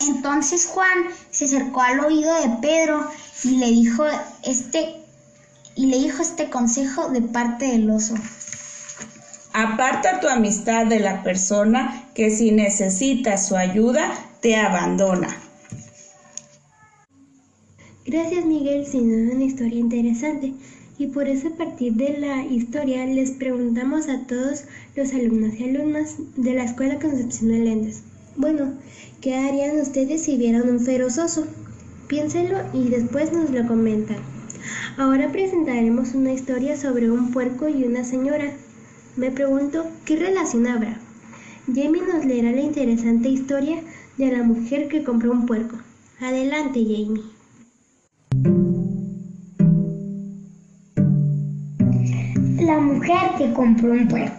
[0.00, 3.10] Entonces Juan se acercó al oído de Pedro
[3.44, 4.04] y le dijo
[4.42, 4.96] este
[5.74, 8.14] y le dijo este consejo de parte del oso.
[9.52, 15.28] Aparta tu amistad de la persona que si necesitas su ayuda te abandona.
[18.04, 20.54] Gracias Miguel, sin duda una historia interesante.
[20.98, 24.64] Y por eso a partir de la historia les preguntamos a todos
[24.96, 28.02] los alumnos y alumnas de la Escuela Concepción de Lentes.
[28.36, 28.74] Bueno,
[29.20, 31.46] ¿qué harían ustedes si vieran un feroz oso?
[32.08, 34.16] Piénsenlo y después nos lo comentan.
[34.96, 38.50] Ahora presentaremos una historia sobre un puerco y una señora.
[39.16, 40.98] Me pregunto, ¿qué relación habrá?
[41.66, 43.82] Jamie nos leerá la interesante historia
[44.16, 45.76] de la mujer que compró un puerco.
[46.18, 47.22] Adelante, Jamie.
[52.64, 54.34] La mujer que compró un puerco.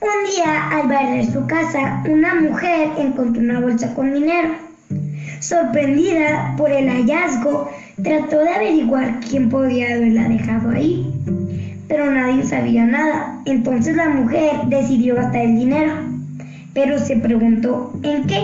[0.00, 4.71] Un día, al barrer su casa, una mujer encontró una bolsa con dinero.
[5.42, 7.68] Sorprendida por el hallazgo,
[8.00, 11.04] trató de averiguar quién podía haberla dejado ahí,
[11.88, 13.42] pero nadie sabía nada.
[13.46, 15.94] Entonces la mujer decidió gastar el dinero,
[16.74, 18.40] pero se preguntó ¿en qué?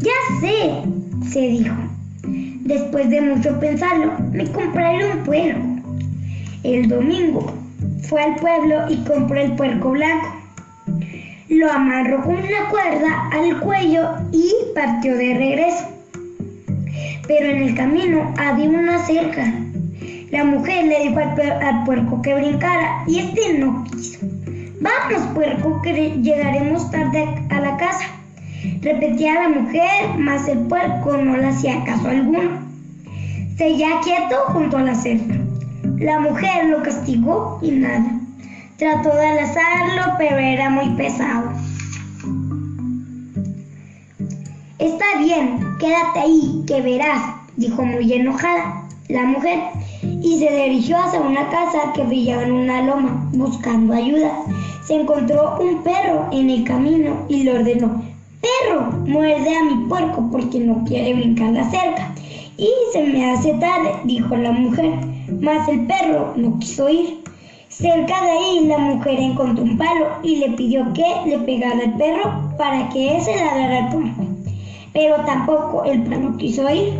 [0.00, 1.76] Ya sé, se dijo.
[2.24, 5.60] Después de mucho pensarlo, me compraré un puerco.
[6.64, 7.54] El domingo
[8.02, 10.34] fue al pueblo y compró el puerco blanco.
[11.48, 15.99] Lo amarró con una cuerda al cuello y partió de regreso.
[17.30, 19.54] Pero en el camino había una cerca.
[20.32, 24.18] La mujer le dijo al, al puerco que brincara y este no quiso.
[24.80, 28.06] Vamos, puerco, que llegaremos tarde a la casa.
[28.82, 32.62] Repetía la mujer, mas el puerco no le hacía caso alguno.
[33.56, 35.36] Seguía quieto junto a la cerca.
[35.98, 38.10] La mujer lo castigó y nada.
[38.76, 41.52] Trató de alazarlo, pero era muy pesado.
[44.80, 49.58] Está bien, quédate ahí, que verás, dijo muy enojada la mujer,
[50.02, 54.32] y se dirigió hacia una casa que brillaba en una loma, buscando ayuda.
[54.86, 58.02] Se encontró un perro en el camino y le ordenó,
[58.40, 62.14] perro, muerde a mi puerco porque no quiere brincar la cerca.
[62.56, 64.94] Y se me hace tarde, dijo la mujer,
[65.42, 67.22] mas el perro no quiso ir.
[67.68, 71.98] Cerca de ahí la mujer encontró un palo y le pidió que le pegara al
[71.98, 74.29] perro para que ese ladrara al puerco.
[74.92, 76.92] Pero tampoco el palo quiso ir.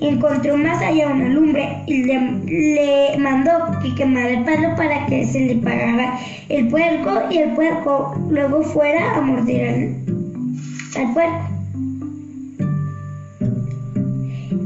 [0.00, 3.50] Encontró más allá una lumbre y le, le mandó
[3.82, 6.18] que quemara el palo para que se le pagara
[6.50, 11.56] el puerco y el puerco luego fuera a morder al, al puerco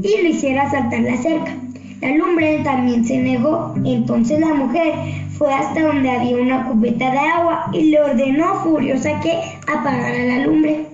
[0.03, 1.55] y lo hiciera saltar la cerca.
[2.01, 4.93] La lumbre también se negó, entonces la mujer
[5.37, 9.39] fue hasta donde había una cubeta de agua y le ordenó furiosa que
[9.71, 10.87] apagara la lumbre.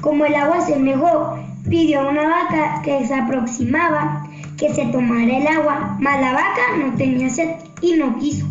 [0.00, 4.24] Como el agua se negó, pidió a una vaca que se aproximaba
[4.58, 7.48] que se tomara el agua, mas la vaca no tenía sed
[7.80, 8.46] y no quiso.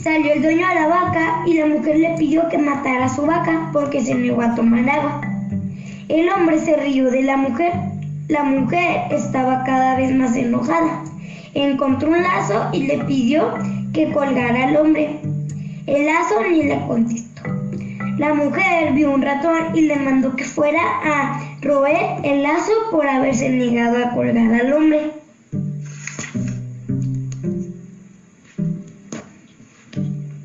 [0.00, 3.26] Salió el dueño a la vaca y la mujer le pidió que matara a su
[3.26, 5.20] vaca porque se negó a tomar agua.
[6.08, 7.72] El hombre se rió de la mujer.
[8.28, 11.04] La mujer estaba cada vez más enojada.
[11.54, 13.52] Encontró un lazo y le pidió
[13.92, 15.20] que colgara al hombre.
[15.86, 17.29] El lazo ni le contestó.
[18.20, 23.08] La mujer vio un ratón y le mandó que fuera a roer el lazo por
[23.08, 25.12] haberse negado a colgar al hombre.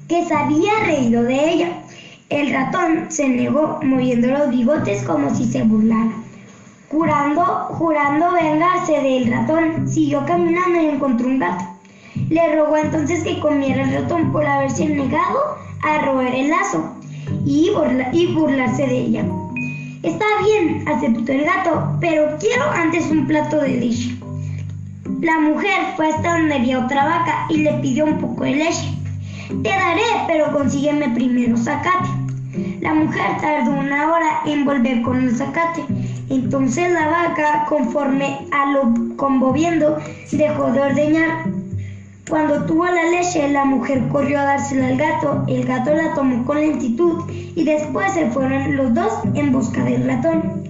[0.08, 1.84] Que se había reído de ella.
[2.30, 6.14] El ratón se negó, moviendo los bigotes como si se burlara.
[6.90, 11.66] Jurando, jurando vengarse del ratón, siguió caminando y encontró un gato.
[12.30, 16.96] Le rogó entonces que comiera el ratón por haberse negado a roer el lazo
[17.46, 19.26] y, burla- y burlarse de ella.
[20.04, 24.16] Está bien, aceptó el gato, pero quiero antes un plato de leche.
[25.22, 28.94] La mujer fue hasta donde había otra vaca y le pidió un poco de leche.
[29.64, 32.10] Te daré, pero consígueme primero zacate.
[32.82, 35.84] La mujer tardó una hora en volver con el zacate.
[36.30, 39.98] Entonces la vaca, conforme a lo conmoviendo,
[40.32, 41.46] dejó de ordeñar.
[42.28, 45.44] Cuando tuvo la leche, la mujer corrió a dársela al gato.
[45.48, 50.08] El gato la tomó con lentitud y después se fueron los dos en busca del
[50.08, 50.64] ratón.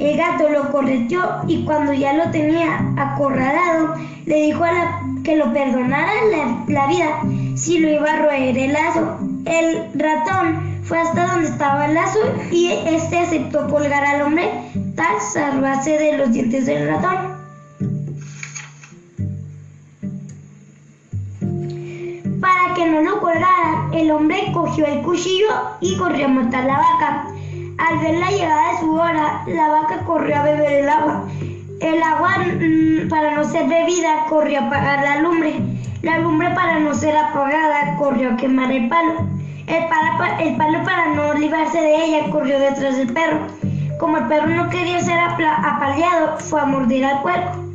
[0.00, 3.94] El gato lo correteó y cuando ya lo tenía acorralado,
[4.26, 6.12] le dijo a la que lo perdonara
[6.66, 7.20] la, vida
[7.54, 9.18] si lo iba a roer el lazo.
[9.44, 12.18] El ratón fue hasta donde estaba el lazo
[12.50, 14.50] y este aceptó colgar al hombre
[14.96, 17.31] tal salvarse de los dientes del ratón.
[23.02, 23.22] No
[23.92, 25.48] el hombre cogió el cuchillo
[25.80, 27.26] y corrió a matar la vaca.
[27.78, 31.24] Al ver la llegada de su hora, la vaca corrió a beber el agua.
[31.80, 35.60] El agua, mm, para no ser bebida, corrió a apagar la lumbre.
[36.02, 39.26] La lumbre, para no ser apagada, corrió a quemar el palo.
[39.66, 43.38] El palo, para no librarse de ella, corrió detrás del perro.
[43.98, 47.71] Como el perro no quería ser apaleado, fue a morder al puerco.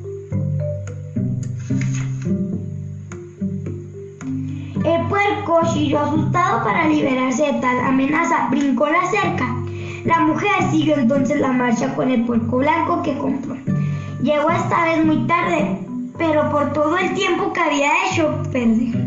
[5.07, 8.49] El puerco chilló asustado para liberarse de tal amenaza.
[8.49, 9.55] Brincó la cerca.
[10.03, 13.55] La mujer siguió entonces la marcha con el puerco blanco que compró.
[14.21, 15.79] Llegó esta vez muy tarde,
[16.17, 18.97] pero por todo el tiempo que había hecho perder.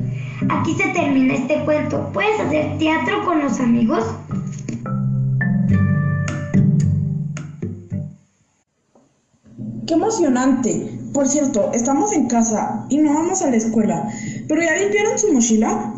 [0.49, 2.09] Aquí se termina este cuento.
[2.15, 4.03] ¿Puedes hacer teatro con los amigos?
[9.91, 11.01] ¡Qué emocionante!
[11.13, 14.09] Por cierto, estamos en casa y no vamos a la escuela.
[14.47, 15.93] ¿Pero ya limpiaron su mochila?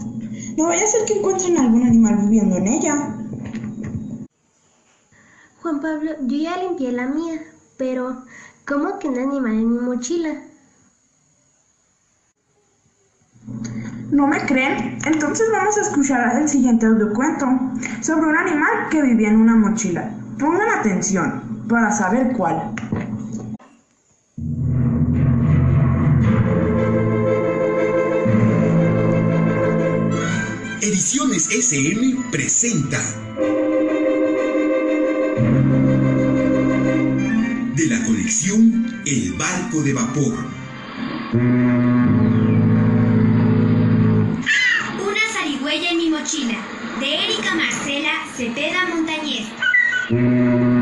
[0.57, 3.15] No vaya a ser que encuentren algún animal viviendo en ella.
[5.61, 7.43] Juan Pablo, yo ya limpié la mía,
[7.77, 8.25] pero
[8.67, 10.41] ¿cómo que un animal en mi mochila?
[14.11, 15.01] ¿No me creen?
[15.05, 17.47] Entonces vamos a escuchar el siguiente audiocuento
[18.01, 20.11] sobre un animal que vivía en una mochila.
[20.39, 22.75] Pongan atención para saber cuál.
[30.93, 33.01] Ediciones SM presenta
[37.75, 40.35] de la colección El barco de vapor.
[45.01, 46.59] Una zarigüeya en mi mochila,
[47.01, 50.82] de Erika Marcela Cepeda Montañez.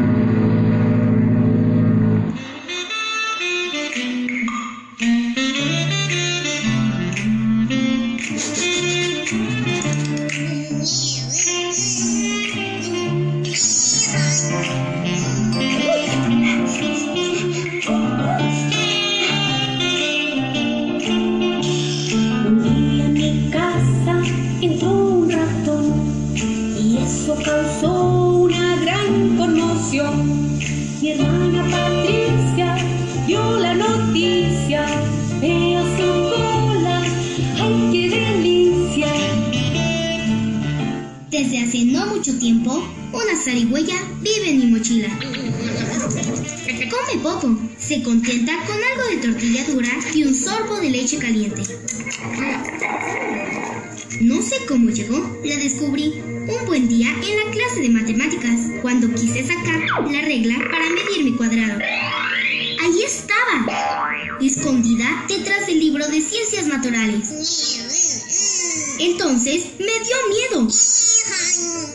[69.00, 70.68] Entonces me dio miedo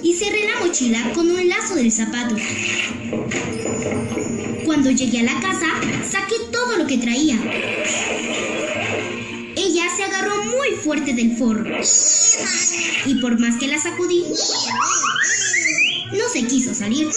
[0.01, 2.35] y cerré la mochila con un lazo del zapato.
[4.65, 5.67] Cuando llegué a la casa,
[6.09, 7.35] saqué todo lo que traía.
[9.55, 11.63] Ella se agarró muy fuerte del forro.
[13.05, 14.23] Y por más que la sacudí,
[16.11, 17.07] no se quiso salir.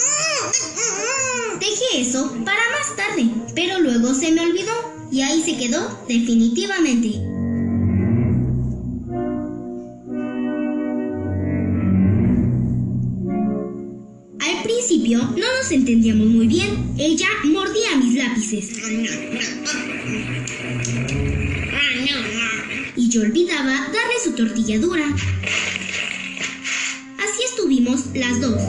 [1.59, 4.71] Dejé eso para más tarde, pero luego se me olvidó
[5.11, 7.38] y ahí se quedó definitivamente.
[15.17, 16.93] No nos entendíamos muy bien.
[16.97, 18.69] Ella mordía mis lápices.
[22.95, 25.05] Y yo olvidaba darle su tortilla dura.
[27.17, 28.61] Así estuvimos las dos.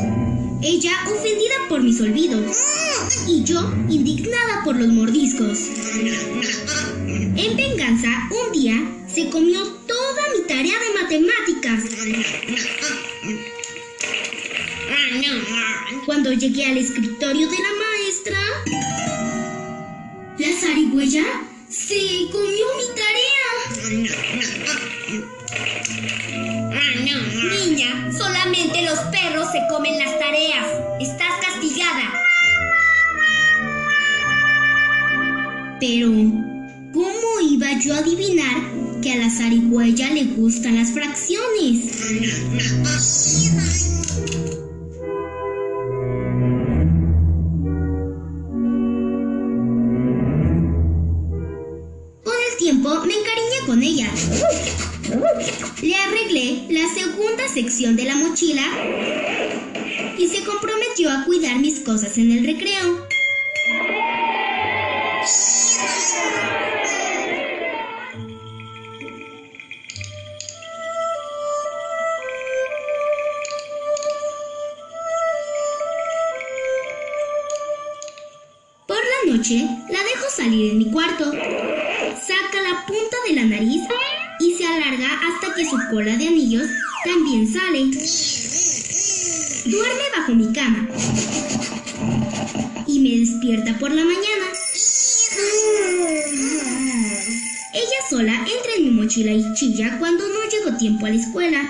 [0.62, 2.56] Ella ofendida por mis olvidos.
[3.28, 5.58] Y yo indignada por los mordiscos.
[7.06, 11.84] En venganza, un día se comió toda mi tarea de matemáticas.
[16.06, 18.38] Cuando llegué al escritorio de la maestra,
[20.38, 21.24] la zarigüeya
[21.68, 23.48] se comió mi tarea.
[27.66, 30.66] Niña, solamente los perros se comen las tareas.
[31.00, 32.14] Estás castigada.
[35.80, 36.08] Pero,
[36.94, 38.56] ¿cómo iba yo a adivinar
[39.02, 42.00] que a la zarigüeya le gustan las fracciones?
[55.82, 58.62] Le arreglé la segunda sección de la mochila
[60.18, 63.06] y se comprometió a cuidar mis cosas en el recreo.
[78.86, 81.32] Por la noche la dejo salir en mi cuarto.
[82.00, 83.82] Saca la punta de la nariz
[84.40, 86.66] y se alarga hasta que su cola de anillos
[87.04, 87.90] también sale.
[89.66, 90.88] Duerme bajo mi cama
[92.86, 94.46] y me despierta por la mañana.
[97.74, 101.68] Ella sola entra en mi mochila y chilla cuando no llego tiempo a la escuela.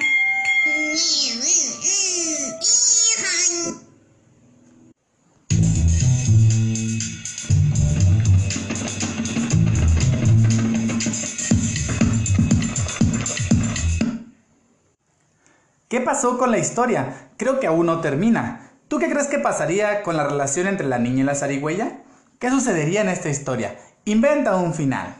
[16.21, 17.31] Pasó con la historia?
[17.39, 18.73] Creo que aún no termina.
[18.89, 22.03] ¿Tú qué crees que pasaría con la relación entre la niña y la zarigüeya?
[22.39, 23.79] ¿Qué sucedería en esta historia?
[24.05, 25.15] Inventa un final.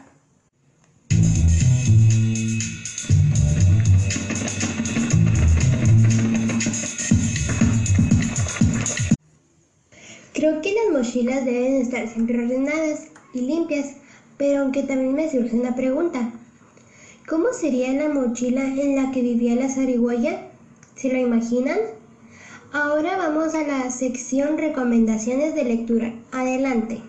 [10.33, 13.87] Creo que las mochilas deben estar siempre ordenadas y limpias,
[14.37, 16.29] pero aunque también me surge una pregunta.
[17.27, 20.50] ¿Cómo sería la mochila en la que vivía la zarigüeya?
[20.95, 21.77] ¿Se lo imaginan?
[22.73, 26.13] Ahora vamos a la sección recomendaciones de lectura.
[26.31, 27.01] Adelante.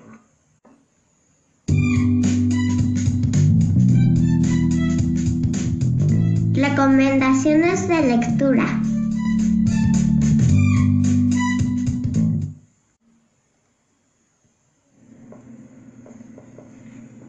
[6.54, 8.82] Recomendaciones de lectura.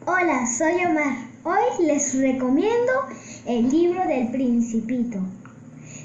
[0.06, 1.16] Hola, soy Omar.
[1.44, 2.92] Hoy les recomiendo
[3.46, 5.18] el libro del Principito.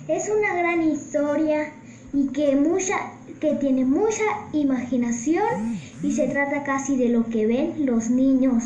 [0.10, 1.72] Es una gran historia
[2.14, 2.95] y que, mucha,
[3.39, 8.64] que tiene mucha imaginación y se trata casi de lo que ven los niños.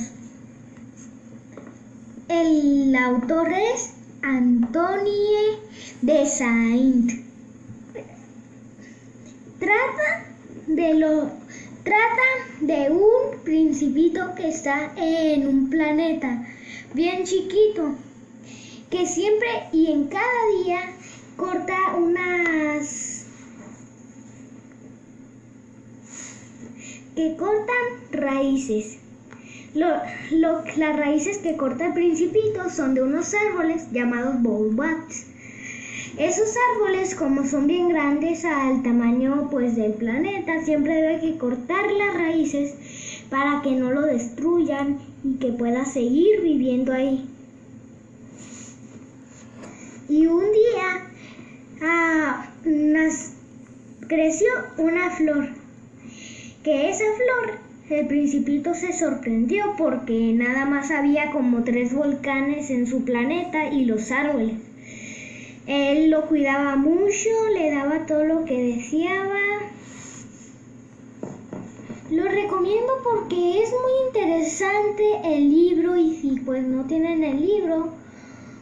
[2.29, 5.59] El autor es Antonie
[6.01, 7.11] de Saint.
[9.59, 10.25] Trata
[10.67, 11.29] de lo
[11.83, 12.29] trata
[12.61, 16.47] de un principito que está en un planeta
[16.93, 17.95] bien chiquito
[18.89, 20.79] que siempre y en cada día
[21.35, 23.25] corta unas
[27.15, 28.99] que cortan raíces.
[29.75, 29.87] Lo,
[30.31, 35.27] lo, las raíces que corta el principito son de unos árboles llamados bowbats.
[36.17, 41.91] Esos árboles, como son bien grandes al tamaño pues del planeta, siempre debe que cortar
[41.91, 42.75] las raíces
[43.31, 47.27] para que no lo destruyan y que pueda seguir viviendo ahí.
[50.07, 51.12] Y un día
[51.83, 52.49] ah,
[54.07, 55.49] creció una flor,
[56.63, 62.87] que esa flor el principito se sorprendió porque nada más había como tres volcanes en
[62.87, 64.55] su planeta y los árboles.
[65.67, 69.39] Él lo cuidaba mucho, le daba todo lo que deseaba.
[72.09, 77.91] Lo recomiendo porque es muy interesante el libro y si pues no tienen el libro,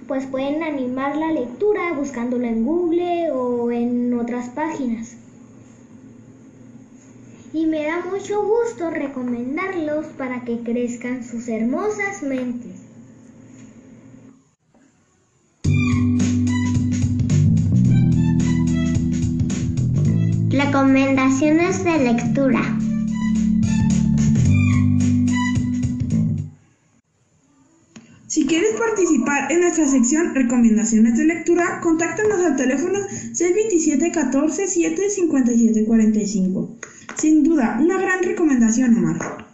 [0.07, 5.17] pues pueden animar la lectura buscándolo en Google o en otras páginas.
[7.53, 12.81] Y me da mucho gusto recomendarlos para que crezcan sus hermosas mentes.
[20.49, 22.77] Recomendaciones de lectura.
[28.51, 35.85] Quieres participar en nuestra sección Recomendaciones de lectura, contáctanos al teléfono 627 14 7 57
[35.85, 36.75] 45.
[37.15, 39.45] Sin duda, una gran recomendación, Omar.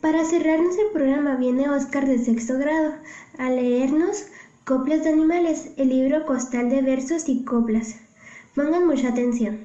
[0.00, 2.94] Para cerrarnos el programa viene Oscar de sexto grado
[3.36, 4.26] a leernos
[4.64, 7.96] Coplas de animales, el libro costal de versos y coplas.
[8.54, 9.58] Pongan mucha atención.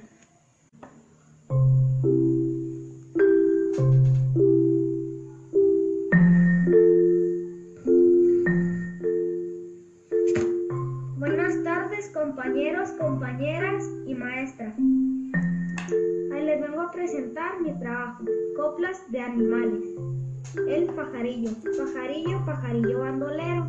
[13.01, 14.73] Compañeras y maestras.
[14.77, 18.23] Ahí les vengo a presentar mi trabajo,
[18.55, 19.83] Coplas de animales.
[20.67, 23.67] El pajarillo, pajarillo, pajarillo bandolero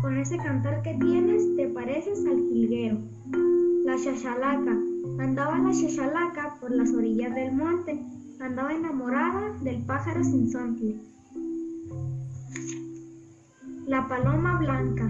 [0.00, 2.98] con ese cantar que tienes te pareces al jilguero.
[3.84, 4.76] La chachalaca.
[5.20, 8.02] Andaba la chachalaca por las orillas del monte.
[8.40, 10.96] Andaba enamorada del pájaro sin sontle.
[13.86, 15.08] La paloma blanca.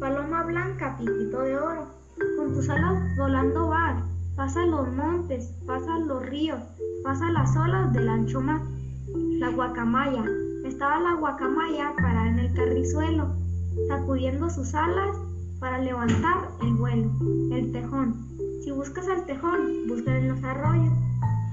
[0.00, 1.93] Paloma blanca, piquito de oro.
[2.36, 4.02] Con tus alas volando vas.
[4.36, 6.60] Pasa los montes, pasa los ríos,
[7.04, 8.60] pasa las olas del ancho mar.
[9.38, 10.24] La guacamaya.
[10.64, 13.44] Estaba la guacamaya parada en el carrizuelo
[13.88, 15.16] sacudiendo sus alas
[15.58, 17.10] para levantar el vuelo,
[17.52, 18.14] el tejón.
[18.62, 20.92] Si buscas al tejón, busca en los arroyos.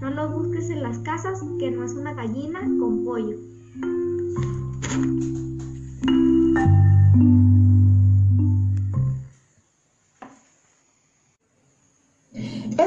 [0.02, 3.38] No lo busques en las casas, que no es una gallina con pollo.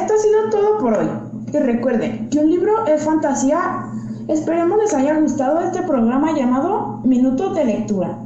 [0.01, 1.09] Esto ha sido todo por hoy.
[1.53, 3.87] Y recuerden que un libro es fantasía.
[4.27, 8.19] Esperemos les haya gustado este programa llamado Minutos de Lectura.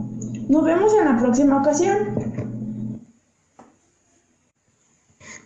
[0.49, 1.99] Nos vemos en la próxima ocasión.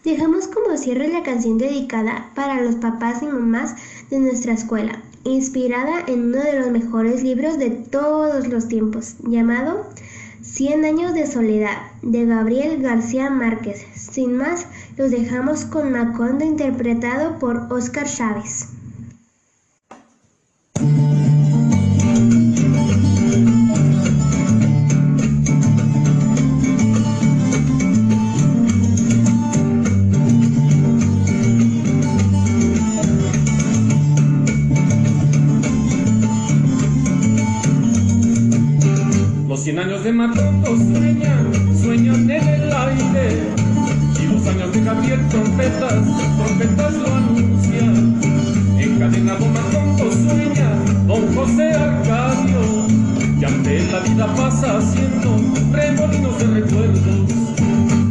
[0.05, 3.75] Dejamos como cierre la canción dedicada para los papás y mamás
[4.11, 9.87] de nuestra escuela, inspirada en uno de los mejores libros de todos los tiempos, llamado
[10.53, 13.87] Cien años de soledad, de Gabriel García Márquez.
[13.95, 14.67] Sin más,
[14.99, 18.67] los dejamos con Macondo interpretado por Óscar Chávez.
[39.63, 43.47] Los cien años de Macondo sueñan, sueñan en el aire.
[44.21, 46.03] Y los años de Gabriel trompetas,
[46.37, 48.21] trompetas lo anuncian.
[48.77, 50.69] Encadenado Macondo sueña,
[51.07, 52.89] don José Arcadio.
[53.41, 55.37] Y ante la vida pasa haciendo
[55.71, 57.31] remolinos de recuerdos.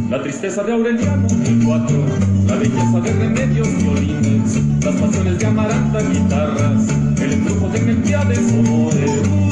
[0.08, 1.98] La tristeza de Aureliano, el cuatro,
[2.46, 6.88] la belleza de remedios, violines, las pasiones de Amaranta, guitarras,
[7.20, 9.51] el embrujo de Melquiades, oboe,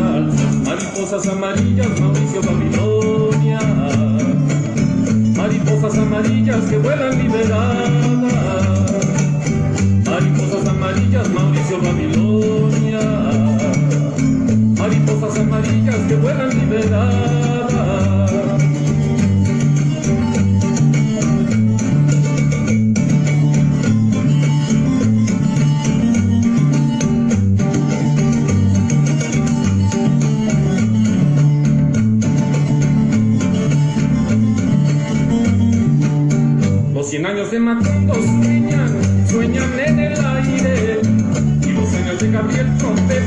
[1.11, 3.59] Mariposas amarillas, Mauricio Babilonia.
[5.35, 8.31] Mariposas amarillas que vuelan liberadas.
[10.05, 13.01] Mariposas amarillas, Mauricio Babilonia.
[14.79, 17.30] Mariposas amarillas que vuelan liberadas.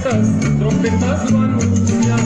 [0.03, 2.21] Trompetas, trompetas lo anuncian.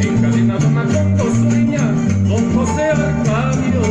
[0.00, 1.80] Encadenado Macondo sueña,
[2.28, 3.82] don José Arcadio.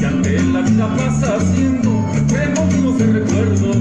[0.00, 1.90] Y ante la vida pasa haciendo
[2.28, 3.76] remolinos de recuerdos.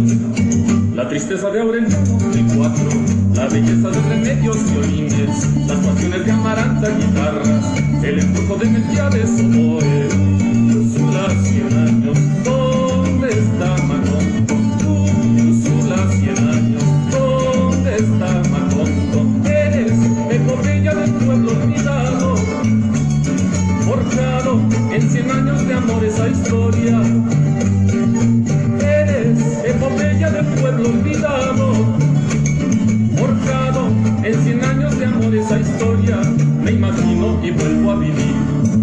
[0.95, 2.89] La tristeza de Aureliano, el cuatro,
[3.33, 7.65] la belleza de remedios, violines, las pasiones de Amaranta, guitarras,
[8.03, 10.18] el embrujo de Melquiades, oboe,
[24.99, 27.01] en cien años de amor esa historia.
[28.81, 31.73] Eres epopeya del pueblo olvidado,
[33.17, 33.87] forjado
[34.23, 36.17] en cien años de amor esa historia.
[36.63, 38.35] Me imagino y vuelvo a vivir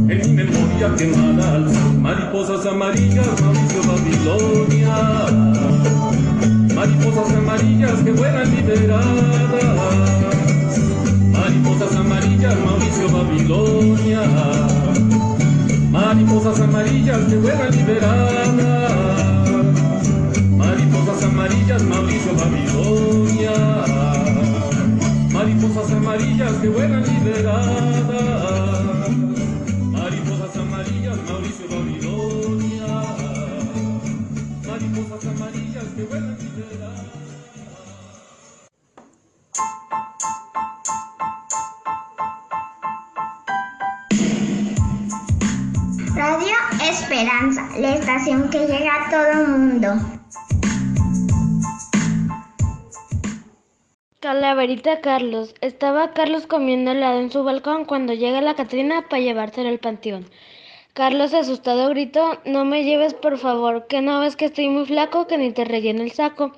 [0.08, 1.58] en mi memoria quemada.
[2.00, 4.96] Mariposas amarillas, Mauricio Babilonia.
[6.74, 9.64] Mariposas amarillas que vuelan liberadas.
[11.32, 14.75] Mariposas amarillas, Mauricio Babilonia.
[15.96, 18.48] Mariposas amarillas que vuelan liberadas.
[20.50, 23.52] Mariposas amarillas, Mauricio Babilonia.
[25.32, 28.15] Mariposas amarillas que vuelan liberadas.
[54.86, 55.54] Calaverita Carlos.
[55.62, 60.26] Estaba Carlos comiendo helado en su balcón cuando llega la Catrina para llevárselo al panteón.
[60.92, 65.26] Carlos asustado gritó, no me lleves por favor, que no ves que estoy muy flaco
[65.26, 66.52] que ni te relleno el saco.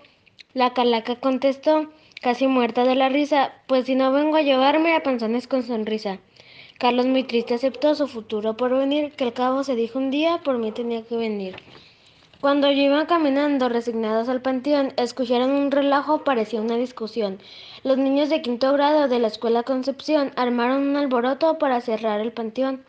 [0.53, 5.03] La calaca contestó, casi muerta de la risa, pues si no vengo a llevarme a
[5.03, 6.19] panzones con sonrisa.
[6.79, 10.43] Carlos muy triste aceptó su futuro por venir, que al cabo se dijo un día
[10.45, 11.57] por mí tenía que venir.
[12.43, 17.39] Cuando yo iban caminando resignados al panteón, escucharon un relajo, parecía una discusión.
[17.85, 22.33] Los niños de quinto grado de la escuela Concepción armaron un alboroto para cerrar el
[22.33, 22.85] panteón.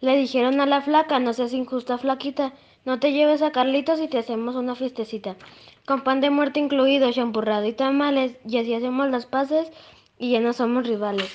[0.00, 2.52] Le dijeron a la flaca, no seas injusta flaquita,
[2.84, 5.36] no te lleves a Carlitos y te hacemos una fiestecita.
[5.86, 9.70] Con pan de muerte incluido, champurrado y tamales, y así hacemos las paces
[10.18, 11.32] y ya no somos rivales.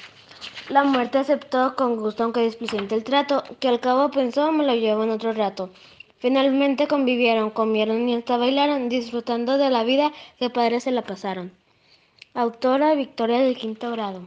[0.68, 4.76] La muerte aceptó con gusto aunque displicente el trato, que al cabo pensó me lo
[4.76, 5.70] llevo en otro rato.
[6.18, 11.54] Finalmente convivieron, comieron y hasta bailaron, disfrutando de la vida que padres se la pasaron.
[12.38, 14.22] Autora Victoria del quinto grado.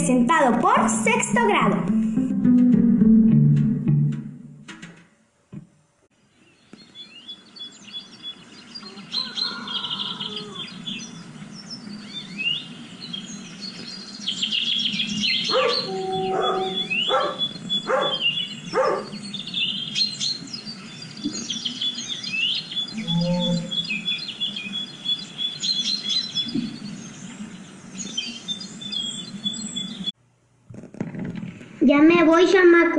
[0.00, 1.79] Representado por sexto grado.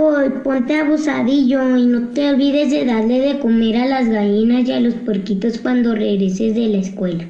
[0.01, 4.71] Chamaco, ponte abusadillo y no te olvides de darle de comer a las gallinas y
[4.71, 7.25] a los puerquitos cuando regreses de la escuela.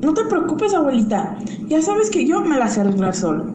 [0.00, 1.36] No te preocupes, abuelita.
[1.68, 3.52] Ya sabes que yo me las sé arreglar solo.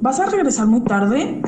[0.00, 1.40] ¿Vas a regresar muy tarde?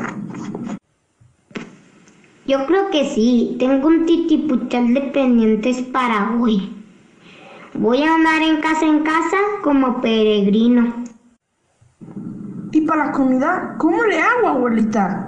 [2.46, 6.74] Yo creo que sí, tengo un titipuchal de pendientes para hoy.
[7.74, 11.04] Voy a andar en casa en casa como peregrino.
[12.72, 13.76] ¿Y para la comida?
[13.78, 15.27] ¿Cómo le hago, abuelita?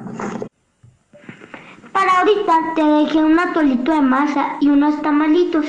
[1.93, 5.67] Para ahorita te dejé un atolito de masa y unos tamalitos.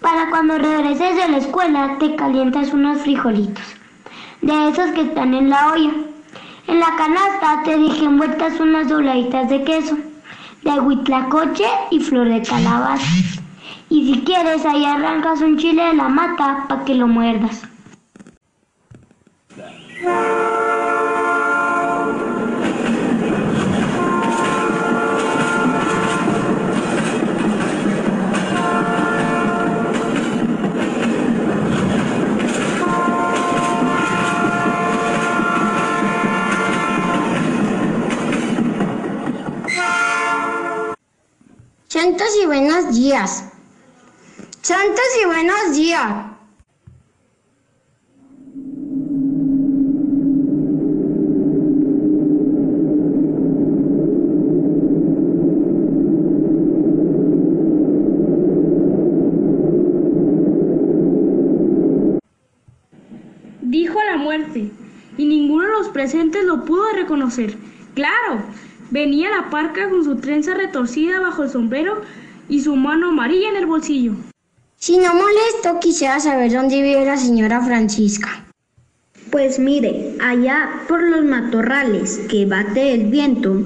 [0.00, 3.64] Para cuando regreses de la escuela te calientas unos frijolitos.
[4.42, 5.90] De esos que están en la olla.
[6.66, 9.96] En la canasta te dejé envueltas unas dobladitas de queso,
[10.62, 13.06] de huitlacoche y flor de calabaza.
[13.88, 17.62] Y si quieres, ahí arrancas un chile de la mata para que lo muerdas.
[41.98, 43.44] Santos y buenos días.
[44.60, 46.26] Santos y buenos días.
[63.62, 64.70] Dijo la muerte,
[65.16, 67.56] y ninguno de los presentes lo pudo reconocer.
[67.94, 68.42] Claro,
[68.90, 72.02] venía la parca con su trenza retorcida bajo el sombrero
[72.48, 74.12] y su mano amarilla en el bolsillo.
[74.78, 78.44] Si no molesto, quisiera saber dónde vive la señora Francisca.
[79.30, 83.56] Pues mire, allá por los matorrales que bate el viento,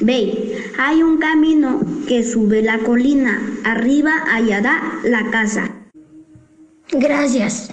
[0.00, 3.40] ve, hay un camino que sube la colina.
[3.64, 5.70] Arriba allá da la casa.
[6.90, 7.72] Gracias.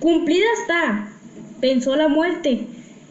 [0.00, 1.08] Cumplida está,
[1.60, 2.66] pensó la muerte,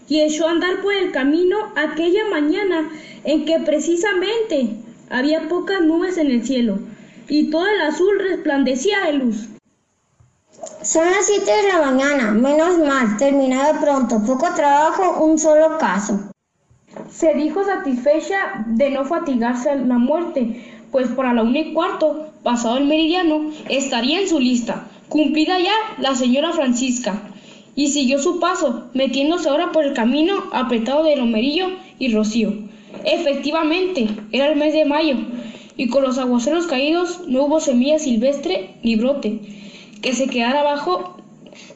[0.10, 2.90] y echó a andar por el camino aquella mañana
[3.24, 4.76] en que precisamente
[5.10, 6.80] había pocas nubes en el cielo
[7.28, 9.50] y todo el azul resplandecía de luz.
[10.82, 16.32] Son las 7 de la mañana, menos mal, terminado pronto, poco trabajo, un solo caso.
[17.12, 22.78] Se dijo satisfecha de no fatigarse la muerte, pues para la una y cuarto, pasado
[22.78, 24.89] el meridiano, estaría en su lista.
[25.10, 27.22] Cumplida ya la señora Francisca,
[27.76, 32.54] y siguió su paso, metiéndose ahora por el camino apretado de Romerillo y Rocío.
[33.06, 35.16] Efectivamente, era el mes de mayo,
[35.78, 39.40] y con los aguaceros caídos no hubo semilla silvestre ni brote
[40.02, 41.18] que se quedara abajo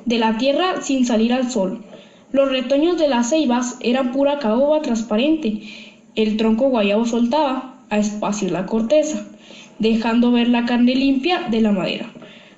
[0.05, 1.83] de la tierra sin salir al sol.
[2.31, 5.61] Los retoños de las ceibas eran pura caoba transparente.
[6.15, 9.25] El tronco guayabo soltaba a espacio la corteza,
[9.79, 12.11] dejando ver la carne limpia de la madera.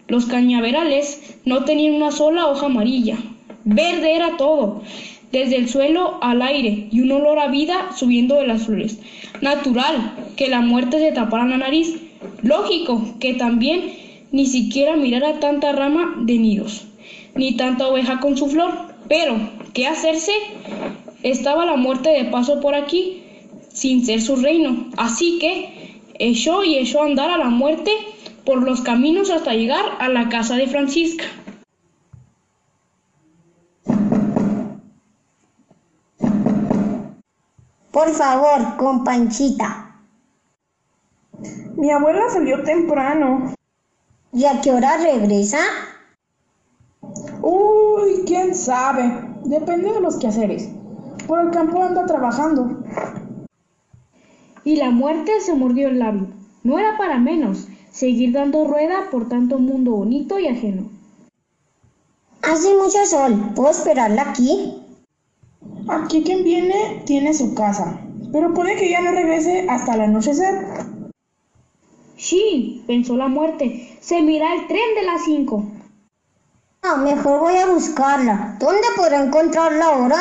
[0.08, 3.18] Los cañaverales no tenían una sola hoja amarilla.
[3.64, 4.84] Verde era todo,
[5.32, 9.00] desde el suelo al aire y un olor a vida subiendo de las flores.
[9.42, 11.96] Natural que la muerte se tapara la nariz.
[12.44, 13.94] Lógico que también
[14.32, 16.86] ni siquiera mirara tanta rama de nidos,
[17.34, 18.72] ni tanta oveja con su flor.
[19.08, 19.36] Pero,
[19.74, 20.34] ¿qué hacerse?
[21.24, 23.24] Estaba la muerte de paso por aquí,
[23.74, 24.88] sin ser su reino.
[24.98, 27.92] Así que echó y echó a andar a la muerte
[28.46, 31.26] por los caminos hasta llegar a la casa de Francisca.
[37.92, 40.02] Por favor, con Panchita.
[41.76, 43.54] Mi abuela salió temprano.
[44.32, 45.60] ¿Y a qué hora regresa?
[47.42, 49.12] Uy, quién sabe.
[49.46, 50.70] Depende de los quehaceres.
[51.26, 52.84] Por el campo anda trabajando.
[54.66, 56.28] Y la muerte se mordió el labio.
[56.64, 60.90] No era para menos seguir dando rueda por tanto mundo bonito y ajeno.
[62.42, 63.54] Hace mucho sol.
[63.56, 64.82] ¿Puedo esperarla aquí?
[65.88, 68.02] Aquí quien viene tiene su casa,
[68.34, 70.68] Pero puede que ya no regrese hasta el anochecer.
[72.18, 73.98] Sí, pensó la muerte.
[74.02, 75.64] Se mira el tren de las 5.
[76.84, 78.58] No, mejor voy a buscarla.
[78.60, 80.18] ¿Dónde podré encontrarla ahora?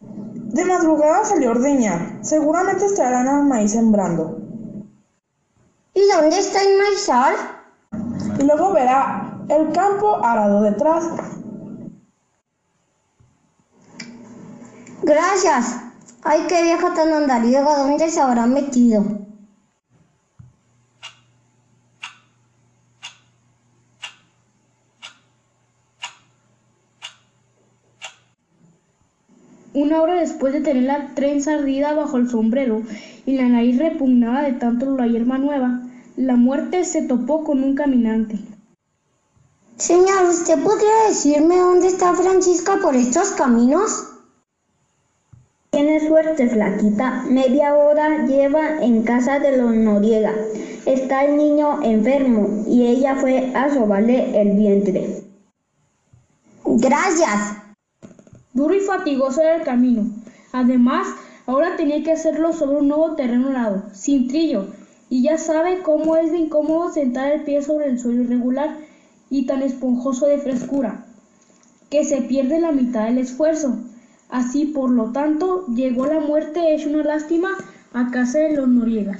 [0.00, 2.18] De madrugada salió a ordeñar.
[2.20, 4.51] Seguramente estarán al maíz sembrando.
[5.94, 7.34] ¿Y dónde está el maizal?
[8.38, 11.04] Y luego verá el campo arado detrás.
[15.02, 15.76] Gracias.
[16.22, 17.76] Ay, qué vieja tan andariega.
[17.76, 19.21] ¿Dónde se habrá metido?
[29.82, 32.82] Una hora después de tener la trenza ardida bajo el sombrero
[33.26, 35.80] y la nariz repugnada de tanto la hierba nueva,
[36.16, 38.38] la muerte se topó con un caminante.
[39.78, 44.06] Señor, ¿usted podría decirme dónde está Francisca por estos caminos?
[45.70, 47.24] Tiene suerte, flaquita.
[47.28, 50.32] Media hora lleva en casa de los Noriega.
[50.86, 55.24] Está el niño enfermo y ella fue a sobarle el vientre.
[56.64, 57.61] Gracias.
[58.54, 60.10] Duro y fatigoso era el camino.
[60.52, 61.06] Además,
[61.46, 64.66] ahora tenía que hacerlo sobre un nuevo terreno helado, sin trillo,
[65.08, 68.76] y ya sabe cómo es de incómodo sentar el pie sobre el suelo irregular
[69.30, 71.06] y tan esponjoso de frescura,
[71.88, 73.78] que se pierde la mitad del esfuerzo.
[74.28, 77.50] Así, por lo tanto, llegó la muerte hecha una lástima
[77.94, 79.18] a casa de los Noriega.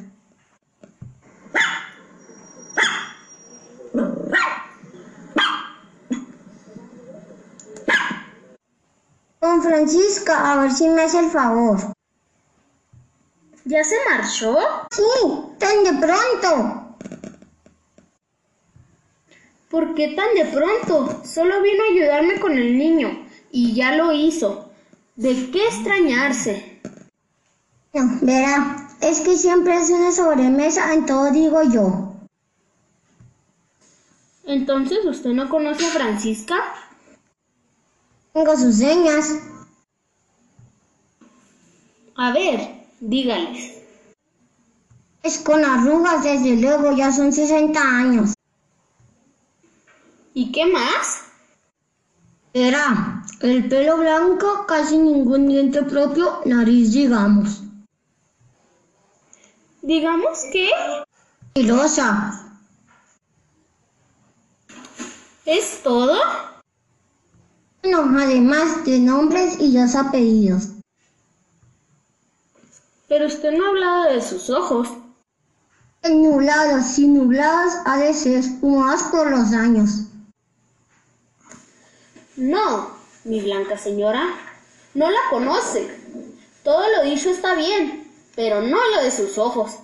[9.43, 11.77] Don Francisca, a ver si me hace el favor.
[13.65, 14.57] ¿Ya se marchó?
[14.93, 15.03] Sí,
[15.59, 16.97] tan de pronto.
[19.69, 21.25] ¿Por qué tan de pronto?
[21.25, 24.71] Solo vino a ayudarme con el niño y ya lo hizo.
[25.17, 26.81] ¿De qué extrañarse?
[27.95, 32.15] No, verá, es que siempre hace una sobremesa en todo digo yo.
[34.45, 36.63] Entonces, ¿usted no conoce a Francisca?
[38.33, 39.27] Tengo sus señas.
[42.17, 43.83] A ver, dígales.
[45.23, 48.35] Es con arrugas, desde luego, ya son 60 años.
[50.35, 51.25] ¿Y qué más?
[52.55, 57.63] Verá, el pelo blanco, casi ningún diente propio, nariz, digamos.
[59.83, 60.71] ¿Digamos qué?
[61.55, 62.61] Filosa.
[65.45, 66.21] ¿Es todo?
[67.83, 70.69] No, además de nombres y dos apellidos.
[73.09, 74.89] Pero usted no ha hablado de sus ojos.
[76.09, 80.07] Nublados y nublados ha de ser, humados por los años.
[82.37, 82.91] No,
[83.25, 84.25] mi blanca señora,
[84.95, 85.89] no la conoce.
[86.63, 89.79] Todo lo dicho está bien, pero no lo de sus ojos.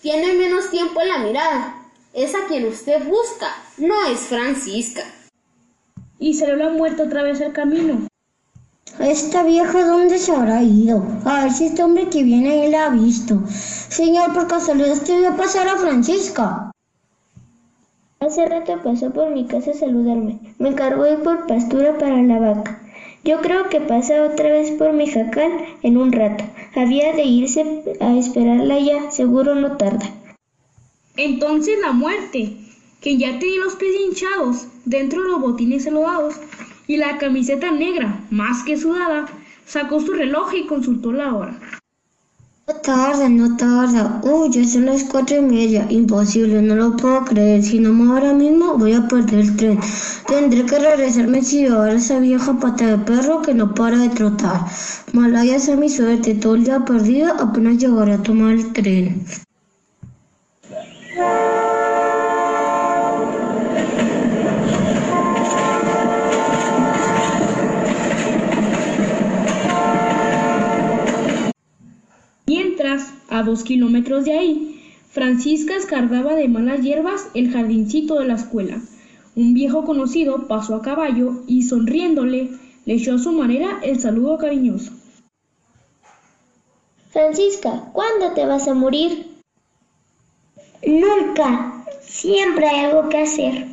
[0.00, 1.90] Tiene menos tiempo en la mirada.
[2.12, 5.04] Es a quien usted busca, no es Francisca.
[6.22, 8.06] Y salió la muerte otra vez al camino.
[9.00, 11.04] Esta vieja, ¿dónde se habrá ido?
[11.24, 13.42] A ver si este hombre que viene ahí la ha visto.
[13.48, 16.70] Señor, por casualidad usted vio pasar a Francisca.
[18.20, 20.38] Hace rato pasó por mi casa a saludarme.
[20.60, 22.80] Me encargó ir por pastura para la vaca.
[23.24, 25.50] Yo creo que pasa otra vez por mi jacal
[25.82, 26.44] en un rato.
[26.76, 30.08] Había de irse a esperarla ya, seguro no tarda.
[31.16, 32.61] Entonces la muerte,
[33.02, 36.36] que ya tenía los pies hinchados, dentro de los botines elodados
[36.86, 39.26] y la camiseta negra, más que sudada,
[39.66, 41.58] sacó su reloj y consultó la hora.
[42.68, 44.20] No tarda, no tarda.
[44.22, 45.84] Uy, ya son las cuatro y media.
[45.90, 47.60] Imposible, no lo puedo creer.
[47.64, 49.80] Si no me ahora mismo, voy a perder el tren.
[50.28, 54.10] Tendré que regresarme si llevar a esa vieja pata de perro que no para de
[54.10, 54.60] trotar.
[55.12, 56.36] Malaya sea mi suerte.
[56.36, 59.26] Todo el día perdido, apenas llegaré a tomar el tren.
[73.28, 78.80] A dos kilómetros de ahí, Francisca escardaba de malas hierbas el jardincito de la escuela.
[79.34, 82.50] Un viejo conocido pasó a caballo y sonriéndole
[82.84, 84.92] le echó a su manera el saludo cariñoso.
[87.10, 89.26] Francisca, ¿cuándo te vas a morir?
[90.86, 91.84] Nunca.
[92.02, 93.66] Siempre hay algo que hacer.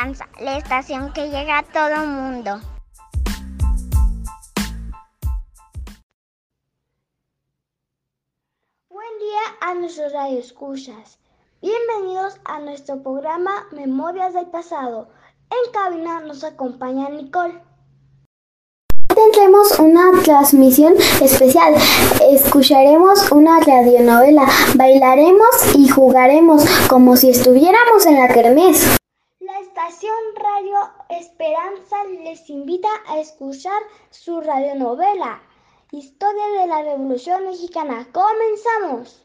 [0.00, 2.58] Esperanza, la estación que llega a todo mundo.
[8.88, 11.18] Buen día a nuestros radioescuchas.
[11.60, 15.08] Bienvenidos a nuestro programa Memorias del Pasado.
[15.50, 17.62] En cabina nos acompaña Nicole.
[19.14, 21.74] Tendremos una transmisión especial.
[22.30, 28.99] Escucharemos una radionovela, bailaremos y jugaremos como si estuviéramos en la kermés.
[29.80, 30.76] Estación Radio
[31.08, 35.40] Esperanza les invita a escuchar su radionovela
[35.90, 38.06] Historia de la Revolución Mexicana.
[38.12, 39.24] ¡Comenzamos!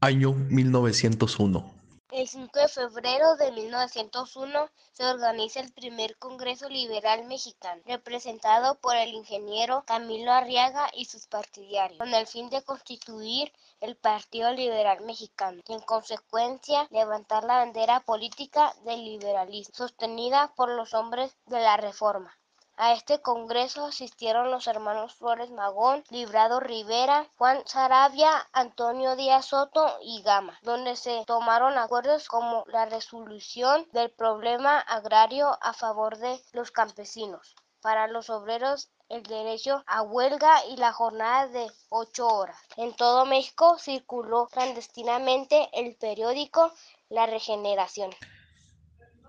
[0.00, 1.77] Año 1901.
[2.10, 8.96] El 5 de febrero de 1901 se organiza el primer Congreso Liberal Mexicano, representado por
[8.96, 15.02] el ingeniero Camilo Arriaga y sus partidarios, con el fin de constituir el Partido Liberal
[15.04, 21.60] Mexicano y en consecuencia levantar la bandera política del liberalismo, sostenida por los hombres de
[21.60, 22.37] la Reforma.
[22.80, 29.98] A este congreso asistieron los hermanos Flores Magón, Librado Rivera, Juan Sarabia, Antonio Díaz Soto
[30.00, 36.40] y Gama, donde se tomaron acuerdos como la resolución del problema agrario a favor de
[36.52, 42.58] los campesinos, para los obreros el derecho a huelga y la jornada de ocho horas.
[42.76, 46.72] En todo México circuló clandestinamente el periódico
[47.08, 48.12] La Regeneración.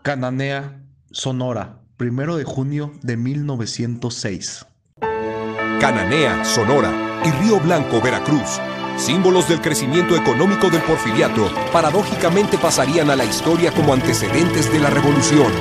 [0.04, 4.66] Cananea, Sonora, primero de junio de 1906.
[5.82, 6.93] Cananea, Sonora
[7.26, 8.62] y Río Blanco, Veracruz,
[8.95, 14.89] símbolos del crecimiento económico del porfiriato, paradójicamente pasarían a la historia como antecedentes de la
[14.89, 15.52] revolución.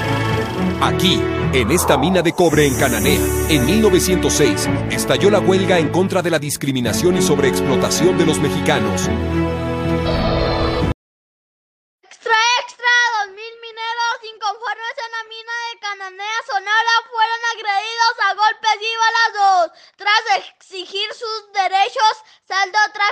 [0.80, 1.20] Aquí,
[1.55, 6.30] en esta mina de cobre en Cananea, en 1906, estalló la huelga en contra de
[6.30, 9.11] la discriminación y sobreexplotación de los mexicanos.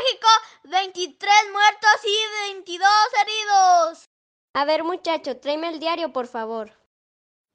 [0.06, 0.28] Saldo trágico,
[0.64, 2.88] 23 muertos y 22
[3.22, 4.08] heridos.
[4.54, 6.72] A ver, muchacho, tráeme el diario, por favor.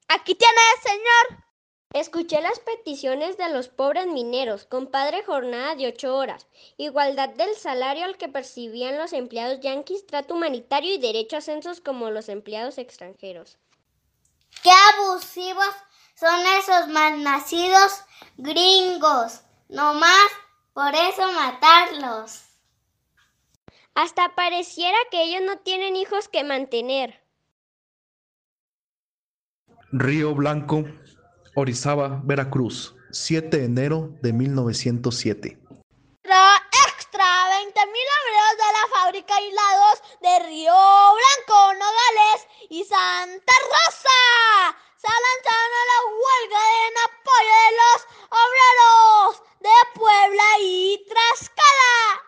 [0.08, 1.44] Aquí tienes, señor.
[1.94, 6.46] Escuché las peticiones de los pobres mineros, compadre jornada de ocho horas,
[6.78, 11.82] igualdad del salario al que percibían los empleados yanquis, trato humanitario y derecho a ascensos
[11.82, 13.58] como los empleados extranjeros.
[14.62, 15.74] ¡Qué abusivos
[16.14, 18.00] son esos malnacidos
[18.38, 19.42] gringos!
[19.68, 20.30] No más
[20.72, 22.44] por eso matarlos.
[23.94, 27.22] Hasta pareciera que ellos no tienen hijos que mantener.
[29.92, 30.84] Río Blanco,
[31.54, 35.58] Orizaba, Veracruz, 7 de enero de 1907.
[36.22, 36.56] Extra,
[36.88, 37.24] extra,
[37.60, 45.72] 20.000 obreros de la fábrica aislados de Río Blanco, Nogales y Santa Rosa se lanzaron
[45.76, 47.98] a la huelga en apoyo de los
[48.30, 52.22] obreros de Puebla y Tlaxcala.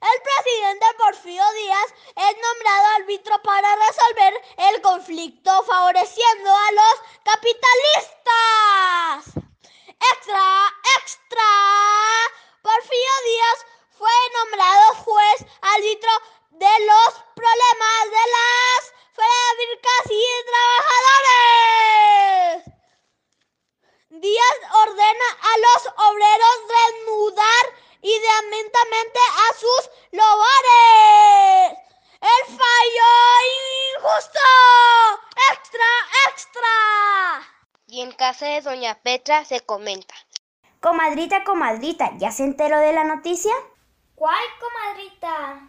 [0.00, 8.22] El presidente Porfirio Díaz es nombrado árbitro para resolver el conflicto favoreciendo a los capitalistas.
[10.12, 11.48] Extra, extra.
[12.62, 16.12] Porfirio Díaz fue nombrado juez árbitro
[16.50, 21.98] de los problemas de las fábricas y trabajadores.
[24.20, 27.64] Díaz ordena a los obreros desnudar
[28.02, 31.78] inmediatamente a sus lobores.
[32.20, 33.10] El fallo
[33.94, 34.40] injusto.
[35.52, 35.86] Extra,
[36.30, 36.68] extra.
[37.86, 40.14] Y en casa de doña Petra se comenta.
[40.80, 43.52] Comadrita, comadrita, ¿ya se enteró de la noticia?
[44.16, 45.68] ¿Cuál comadrita?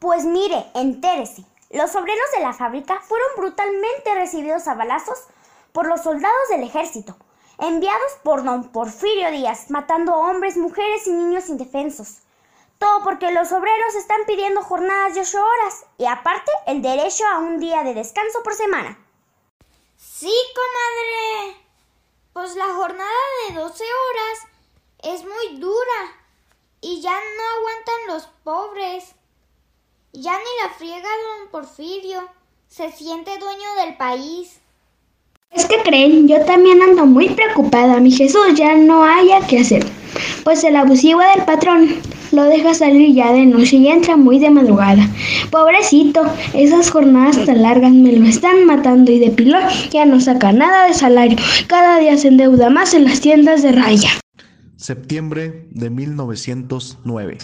[0.00, 1.44] Pues mire, entérese.
[1.70, 5.28] Los obreros de la fábrica fueron brutalmente recibidos a balazos
[5.74, 7.16] por los soldados del ejército,
[7.58, 12.18] enviados por don Porfirio Díaz, matando hombres, mujeres y niños indefensos.
[12.78, 17.40] Todo porque los obreros están pidiendo jornadas de ocho horas y aparte el derecho a
[17.40, 19.04] un día de descanso por semana.
[19.96, 21.60] Sí, comadre.
[22.32, 23.10] Pues la jornada
[23.48, 24.52] de 12 horas
[25.02, 26.24] es muy dura
[26.82, 29.16] y ya no aguantan los pobres.
[30.12, 32.28] Ya ni la friega don Porfirio.
[32.68, 34.60] Se siente dueño del país.
[35.54, 38.00] Es que creen, yo también ando muy preocupada.
[38.00, 39.84] Mi Jesús ya no haya que hacer.
[40.42, 41.88] Pues el abusivo del patrón
[42.32, 45.08] lo deja salir ya de noche y entra muy de madrugada.
[45.50, 46.22] Pobrecito,
[46.54, 50.86] esas jornadas tan largas me lo están matando y de pilón ya no saca nada
[50.88, 51.38] de salario.
[51.68, 54.10] Cada día se endeuda más en las tiendas de raya.
[54.76, 57.38] Septiembre de 1909.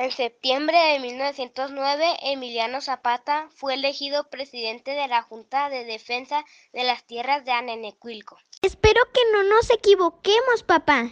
[0.00, 6.84] En septiembre de 1909, Emiliano Zapata fue elegido presidente de la Junta de Defensa de
[6.84, 8.38] las Tierras de Anenecuilco.
[8.62, 11.10] Espero que no nos equivoquemos, papá.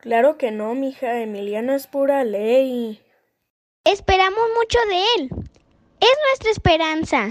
[0.00, 1.20] Claro que no, mija.
[1.20, 3.00] Emiliano es pura ley.
[3.84, 5.30] Esperamos mucho de él.
[6.00, 7.28] Es nuestra esperanza.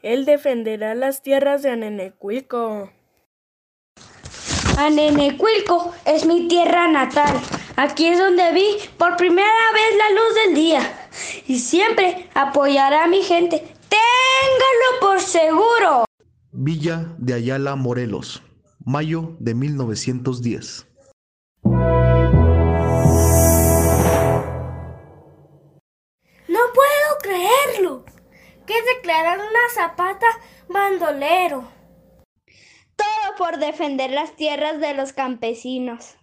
[0.00, 2.90] Él defenderá las tierras de Anenecuilco.
[4.78, 7.38] Anenecuilco es mi tierra natal.
[7.80, 11.08] Aquí es donde vi por primera vez la luz del día.
[11.46, 13.72] Y siempre apoyará a mi gente.
[13.88, 16.04] Téngalo por seguro.
[16.50, 18.42] Villa de Ayala, Morelos,
[18.84, 20.88] mayo de 1910.
[26.48, 28.04] No puedo creerlo.
[28.66, 30.26] Que declararon a Zapata
[30.68, 31.62] bandolero.
[32.96, 36.17] Todo por defender las tierras de los campesinos.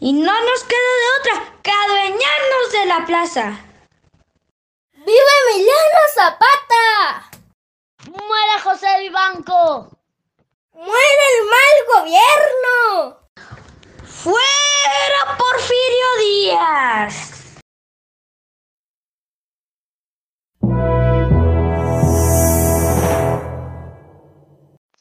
[0.00, 3.64] Y no nos queda de otra que adueñarnos de la plaza.
[4.92, 7.30] ¡Viva Emiliano Zapata!
[8.06, 9.90] ¡Muera José Vivanco!
[10.72, 13.18] ¡Muera el mal gobierno!
[14.04, 17.37] ¡Fuera Porfirio Díaz!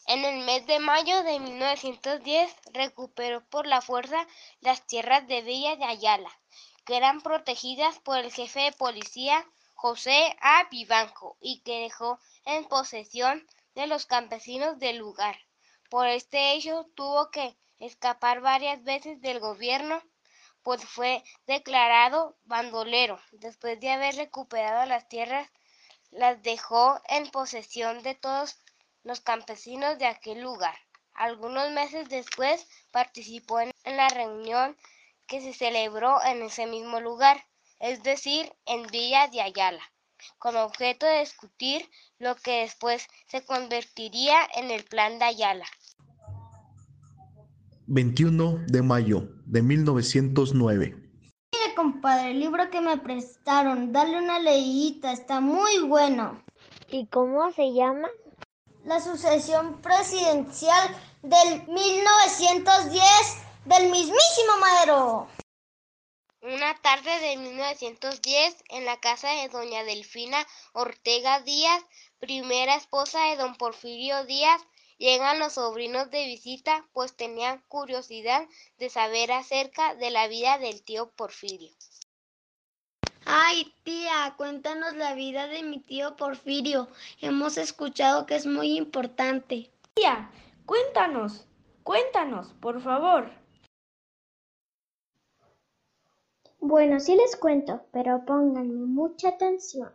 [0.09, 4.25] En el mes de mayo de 1910 recuperó por la fuerza
[4.61, 6.31] las tierras de Villa de Ayala,
[6.85, 10.63] que eran protegidas por el jefe de policía José A.
[10.71, 15.37] Vivanco y que dejó en posesión de los campesinos del lugar.
[15.89, 20.01] Por este hecho tuvo que escapar varias veces del gobierno,
[20.63, 23.19] pues fue declarado bandolero.
[23.33, 25.49] Después de haber recuperado las tierras,
[26.11, 28.57] las dejó en posesión de todos
[29.07, 30.75] los campesinos de aquel lugar.
[31.13, 34.75] Algunos meses después participó en la reunión
[35.27, 37.37] que se celebró en ese mismo lugar,
[37.79, 39.81] es decir, en Villa de Ayala,
[40.37, 41.89] con objeto de discutir
[42.19, 45.65] lo que después se convertiría en el Plan de Ayala.
[47.87, 50.95] 21 de mayo de 1909.
[51.53, 56.43] Mire, compadre, el libro que me prestaron, dale una leída, está muy bueno.
[56.89, 58.09] ¿Y cómo se llama?
[58.87, 63.01] La sucesión presidencial del 1910
[63.65, 65.27] del mismísimo Madero.
[66.41, 70.37] Una tarde de 1910, en la casa de doña Delfina
[70.71, 71.83] Ortega Díaz,
[72.19, 74.61] primera esposa de don Porfirio Díaz,
[74.97, 78.47] llegan los sobrinos de visita, pues tenían curiosidad
[78.77, 81.75] de saber acerca de la vida del tío Porfirio.
[83.29, 86.87] Ay, tía, cuéntanos la vida de mi tío Porfirio.
[87.19, 89.69] Hemos escuchado que es muy importante.
[89.95, 90.31] Tía,
[90.65, 91.45] cuéntanos,
[91.83, 93.29] cuéntanos, por favor.
[96.61, 99.91] Bueno, sí les cuento, pero pónganme mucha atención.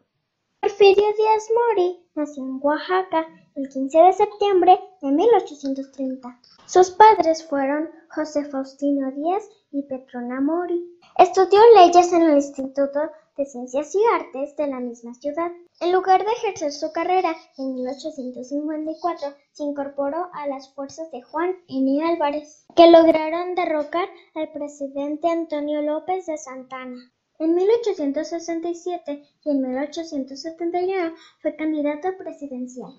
[0.61, 6.39] Porfirio Díaz Mori nació en Oaxaca el 15 de septiembre de 1830.
[6.67, 10.99] Sus padres fueron José Faustino Díaz y Petrona Mori.
[11.17, 13.01] Estudió leyes en el Instituto
[13.37, 15.51] de Ciencias y Artes de la misma ciudad.
[15.81, 21.57] En lugar de ejercer su carrera, en 1854 se incorporó a las fuerzas de Juan
[21.69, 22.05] N.
[22.05, 27.13] Álvarez, que lograron derrocar al presidente Antonio López de Santana.
[27.39, 32.93] En 1867 y en 1871 fue candidato presidencial,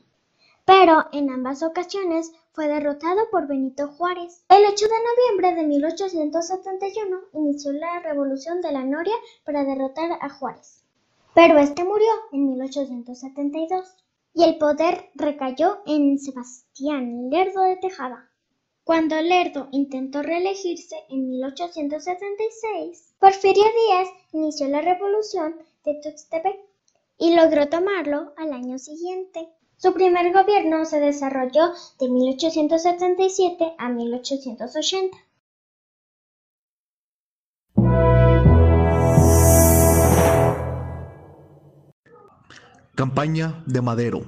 [0.65, 4.45] pero en ambas ocasiones fue derrotado por Benito Juárez.
[4.49, 10.29] El 8 de noviembre de 1871 inició la Revolución de la Noria para derrotar a
[10.29, 10.83] Juárez,
[11.33, 13.95] pero este murió en 1872
[14.35, 18.29] y el poder recayó en Sebastián Lerdo de Tejada.
[18.83, 26.59] Cuando Lerdo intentó reelegirse en 1876, Porfirio Díaz inició la revolución de Tuxtepec
[27.17, 29.47] y logró tomarlo al año siguiente.
[29.83, 35.17] Su primer gobierno se desarrolló de 1877 a 1880.
[42.95, 44.21] Campaña de Madero.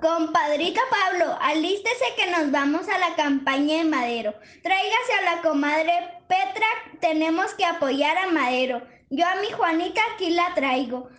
[0.00, 4.32] Compadrito Pablo, alístese que nos vamos a la campaña de Madero.
[4.62, 5.92] Tráigase a la comadre
[6.28, 6.66] Petra,
[7.02, 8.80] tenemos que apoyar a Madero.
[9.10, 11.10] Yo a mi Juanita aquí la traigo.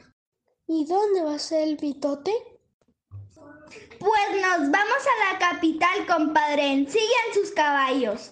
[0.68, 2.32] ¿Y dónde va a ser el bitote?
[4.00, 6.86] Pues nos vamos a la capital, compadre.
[6.88, 8.32] Sigan sus caballos.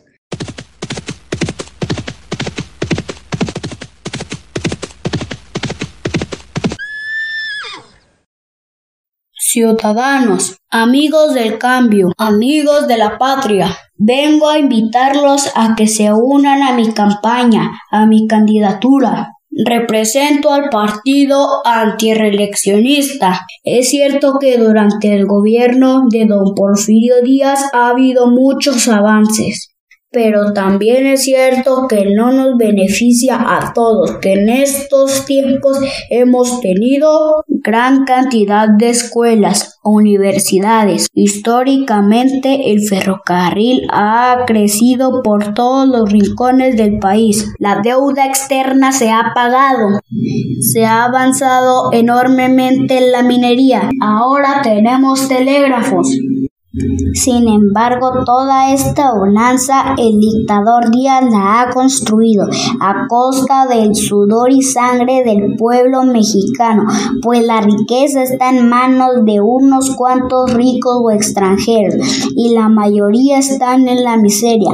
[9.52, 13.76] ciudadanos, amigos del cambio, amigos de la patria.
[13.98, 19.34] Vengo a invitarlos a que se unan a mi campaña, a mi candidatura.
[19.54, 23.46] Represento al partido antireeleccionista.
[23.64, 29.71] Es cierto que durante el gobierno de don Porfirio Díaz ha habido muchos avances,
[30.12, 35.80] pero también es cierto que no nos beneficia a todos, que en estos tiempos
[36.10, 41.08] hemos tenido gran cantidad de escuelas, universidades.
[41.14, 47.48] Históricamente el ferrocarril ha crecido por todos los rincones del país.
[47.58, 50.00] La deuda externa se ha pagado.
[50.60, 53.90] Se ha avanzado enormemente en la minería.
[54.02, 56.10] Ahora tenemos telégrafos.
[56.74, 62.46] Sin embargo, toda esta bonanza el dictador Díaz la ha construido
[62.80, 66.84] a costa del sudor y sangre del pueblo mexicano,
[67.22, 71.96] pues la riqueza está en manos de unos cuantos ricos o extranjeros
[72.38, 74.72] y la mayoría están en la miseria.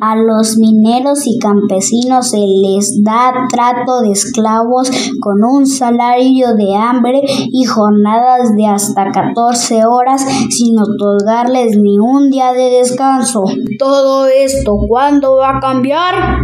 [0.00, 4.90] A los mineros y campesinos se les da trato de esclavos
[5.20, 7.20] con un salario de hambre
[7.52, 13.42] y jornadas de hasta 14 horas sin otorgar ni un día de descanso.
[13.78, 16.38] Todo esto, ¿cuándo va a cambiar?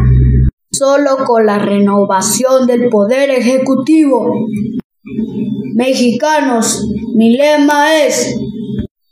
[0.73, 4.33] Solo con la renovación del poder ejecutivo.
[5.75, 6.85] Mexicanos,
[7.15, 8.37] mi lema es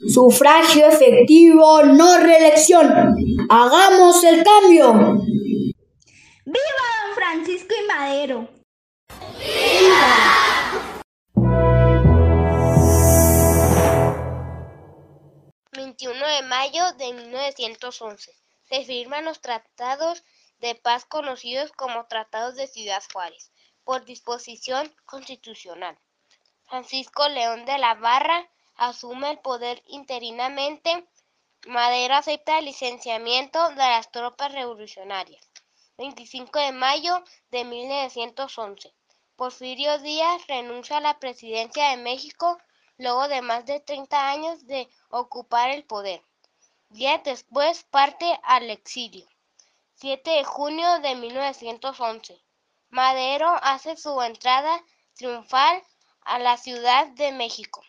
[0.09, 3.15] sufragio efectivo, no reelección.
[3.49, 4.93] Hagamos el cambio.
[6.45, 8.49] ¡Viva don Francisco y Madero!
[16.01, 18.33] 21 de mayo de 1911
[18.69, 20.23] se firman los tratados
[20.61, 23.51] de paz conocidos como Tratados de Ciudad Juárez,
[23.83, 25.99] por disposición constitucional.
[26.66, 31.05] Francisco León de la Barra asume el poder interinamente.
[31.66, 35.51] Madero acepta el licenciamiento de las tropas revolucionarias.
[35.97, 38.95] 25 de mayo de 1911.
[39.35, 42.57] Porfirio Díaz renuncia a la presidencia de México
[42.99, 46.23] luego de más de 30 años de ocupar el poder.
[46.91, 49.27] Días después parte al exilio.
[49.95, 52.41] 7 de junio de 1911.
[52.91, 54.83] Madero hace su entrada
[55.15, 55.83] triunfal
[56.23, 57.83] a la Ciudad de México.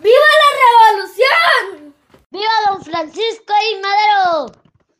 [0.00, 0.50] ¡Viva la
[0.92, 1.94] revolución!
[2.30, 4.52] ¡Viva don Francisco y Madero!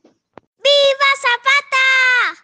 [0.03, 2.44] ¡Viva Zapata!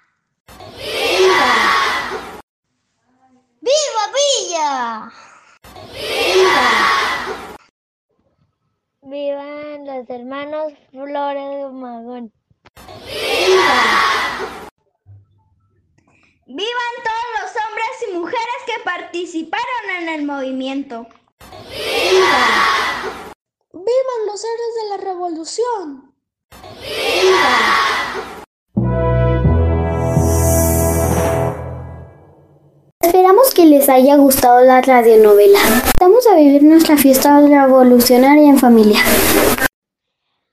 [3.61, 5.13] ¡Viva Villa!
[5.93, 6.69] ¡Viva!
[9.03, 12.33] ¡Vivan los hermanos Flores de Magón!
[13.05, 13.83] ¡Viva!
[16.47, 21.07] ¡Vivan todos los hombres y mujeres que participaron en el movimiento!
[21.69, 22.47] ¡Viva!
[23.73, 26.15] ¡Vivan los héroes de la revolución!
[26.81, 28.30] ¡Viva!
[33.61, 35.59] Que les haya gustado la radionovela.
[35.99, 39.01] Vamos a vivir nuestra fiesta revolucionaria en familia.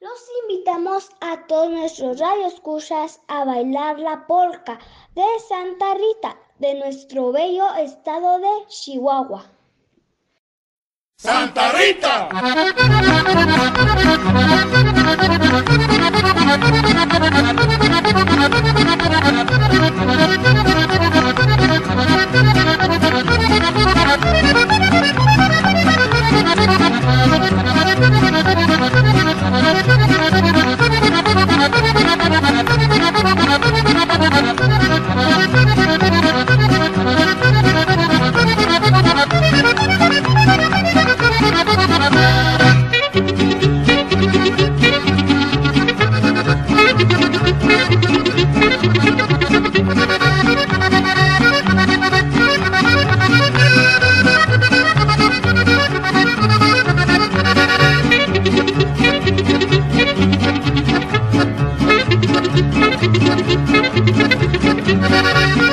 [0.02, 4.78] Los invitamos a todos nuestros radioescuchas a bailar la polca
[5.16, 9.46] de Santa Rita de nuestro bello estado de Chihuahua.
[11.18, 12.28] ¡Santa Rita!
[63.70, 65.67] Thank you.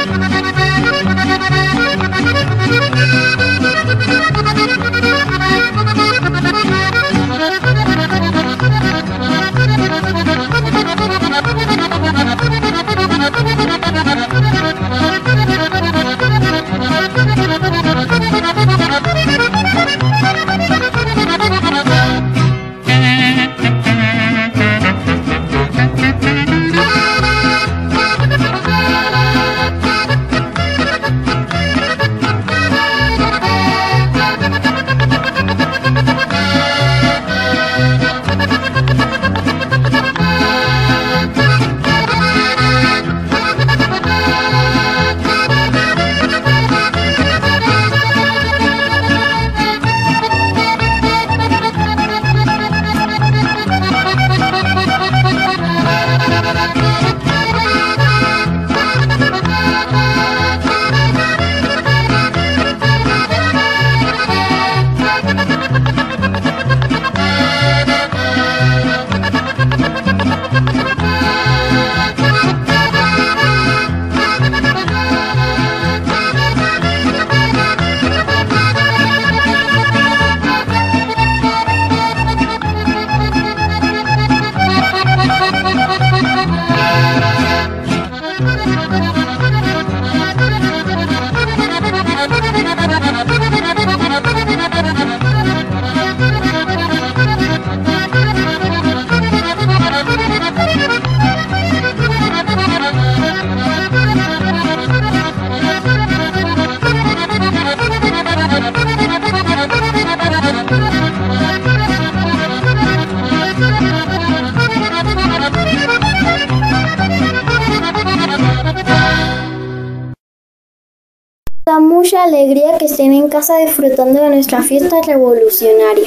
[123.34, 126.06] Casa disfrutando de nuestra fiesta revolucionaria.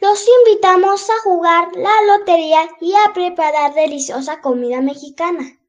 [0.00, 5.60] Los invitamos a jugar la lotería y a preparar deliciosa comida mexicana.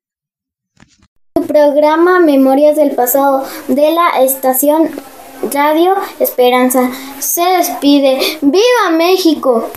[1.36, 4.90] Tu programa Memorias del Pasado de la estación
[5.54, 6.90] Radio Esperanza
[7.20, 8.40] se despide.
[8.42, 9.70] ¡Viva México!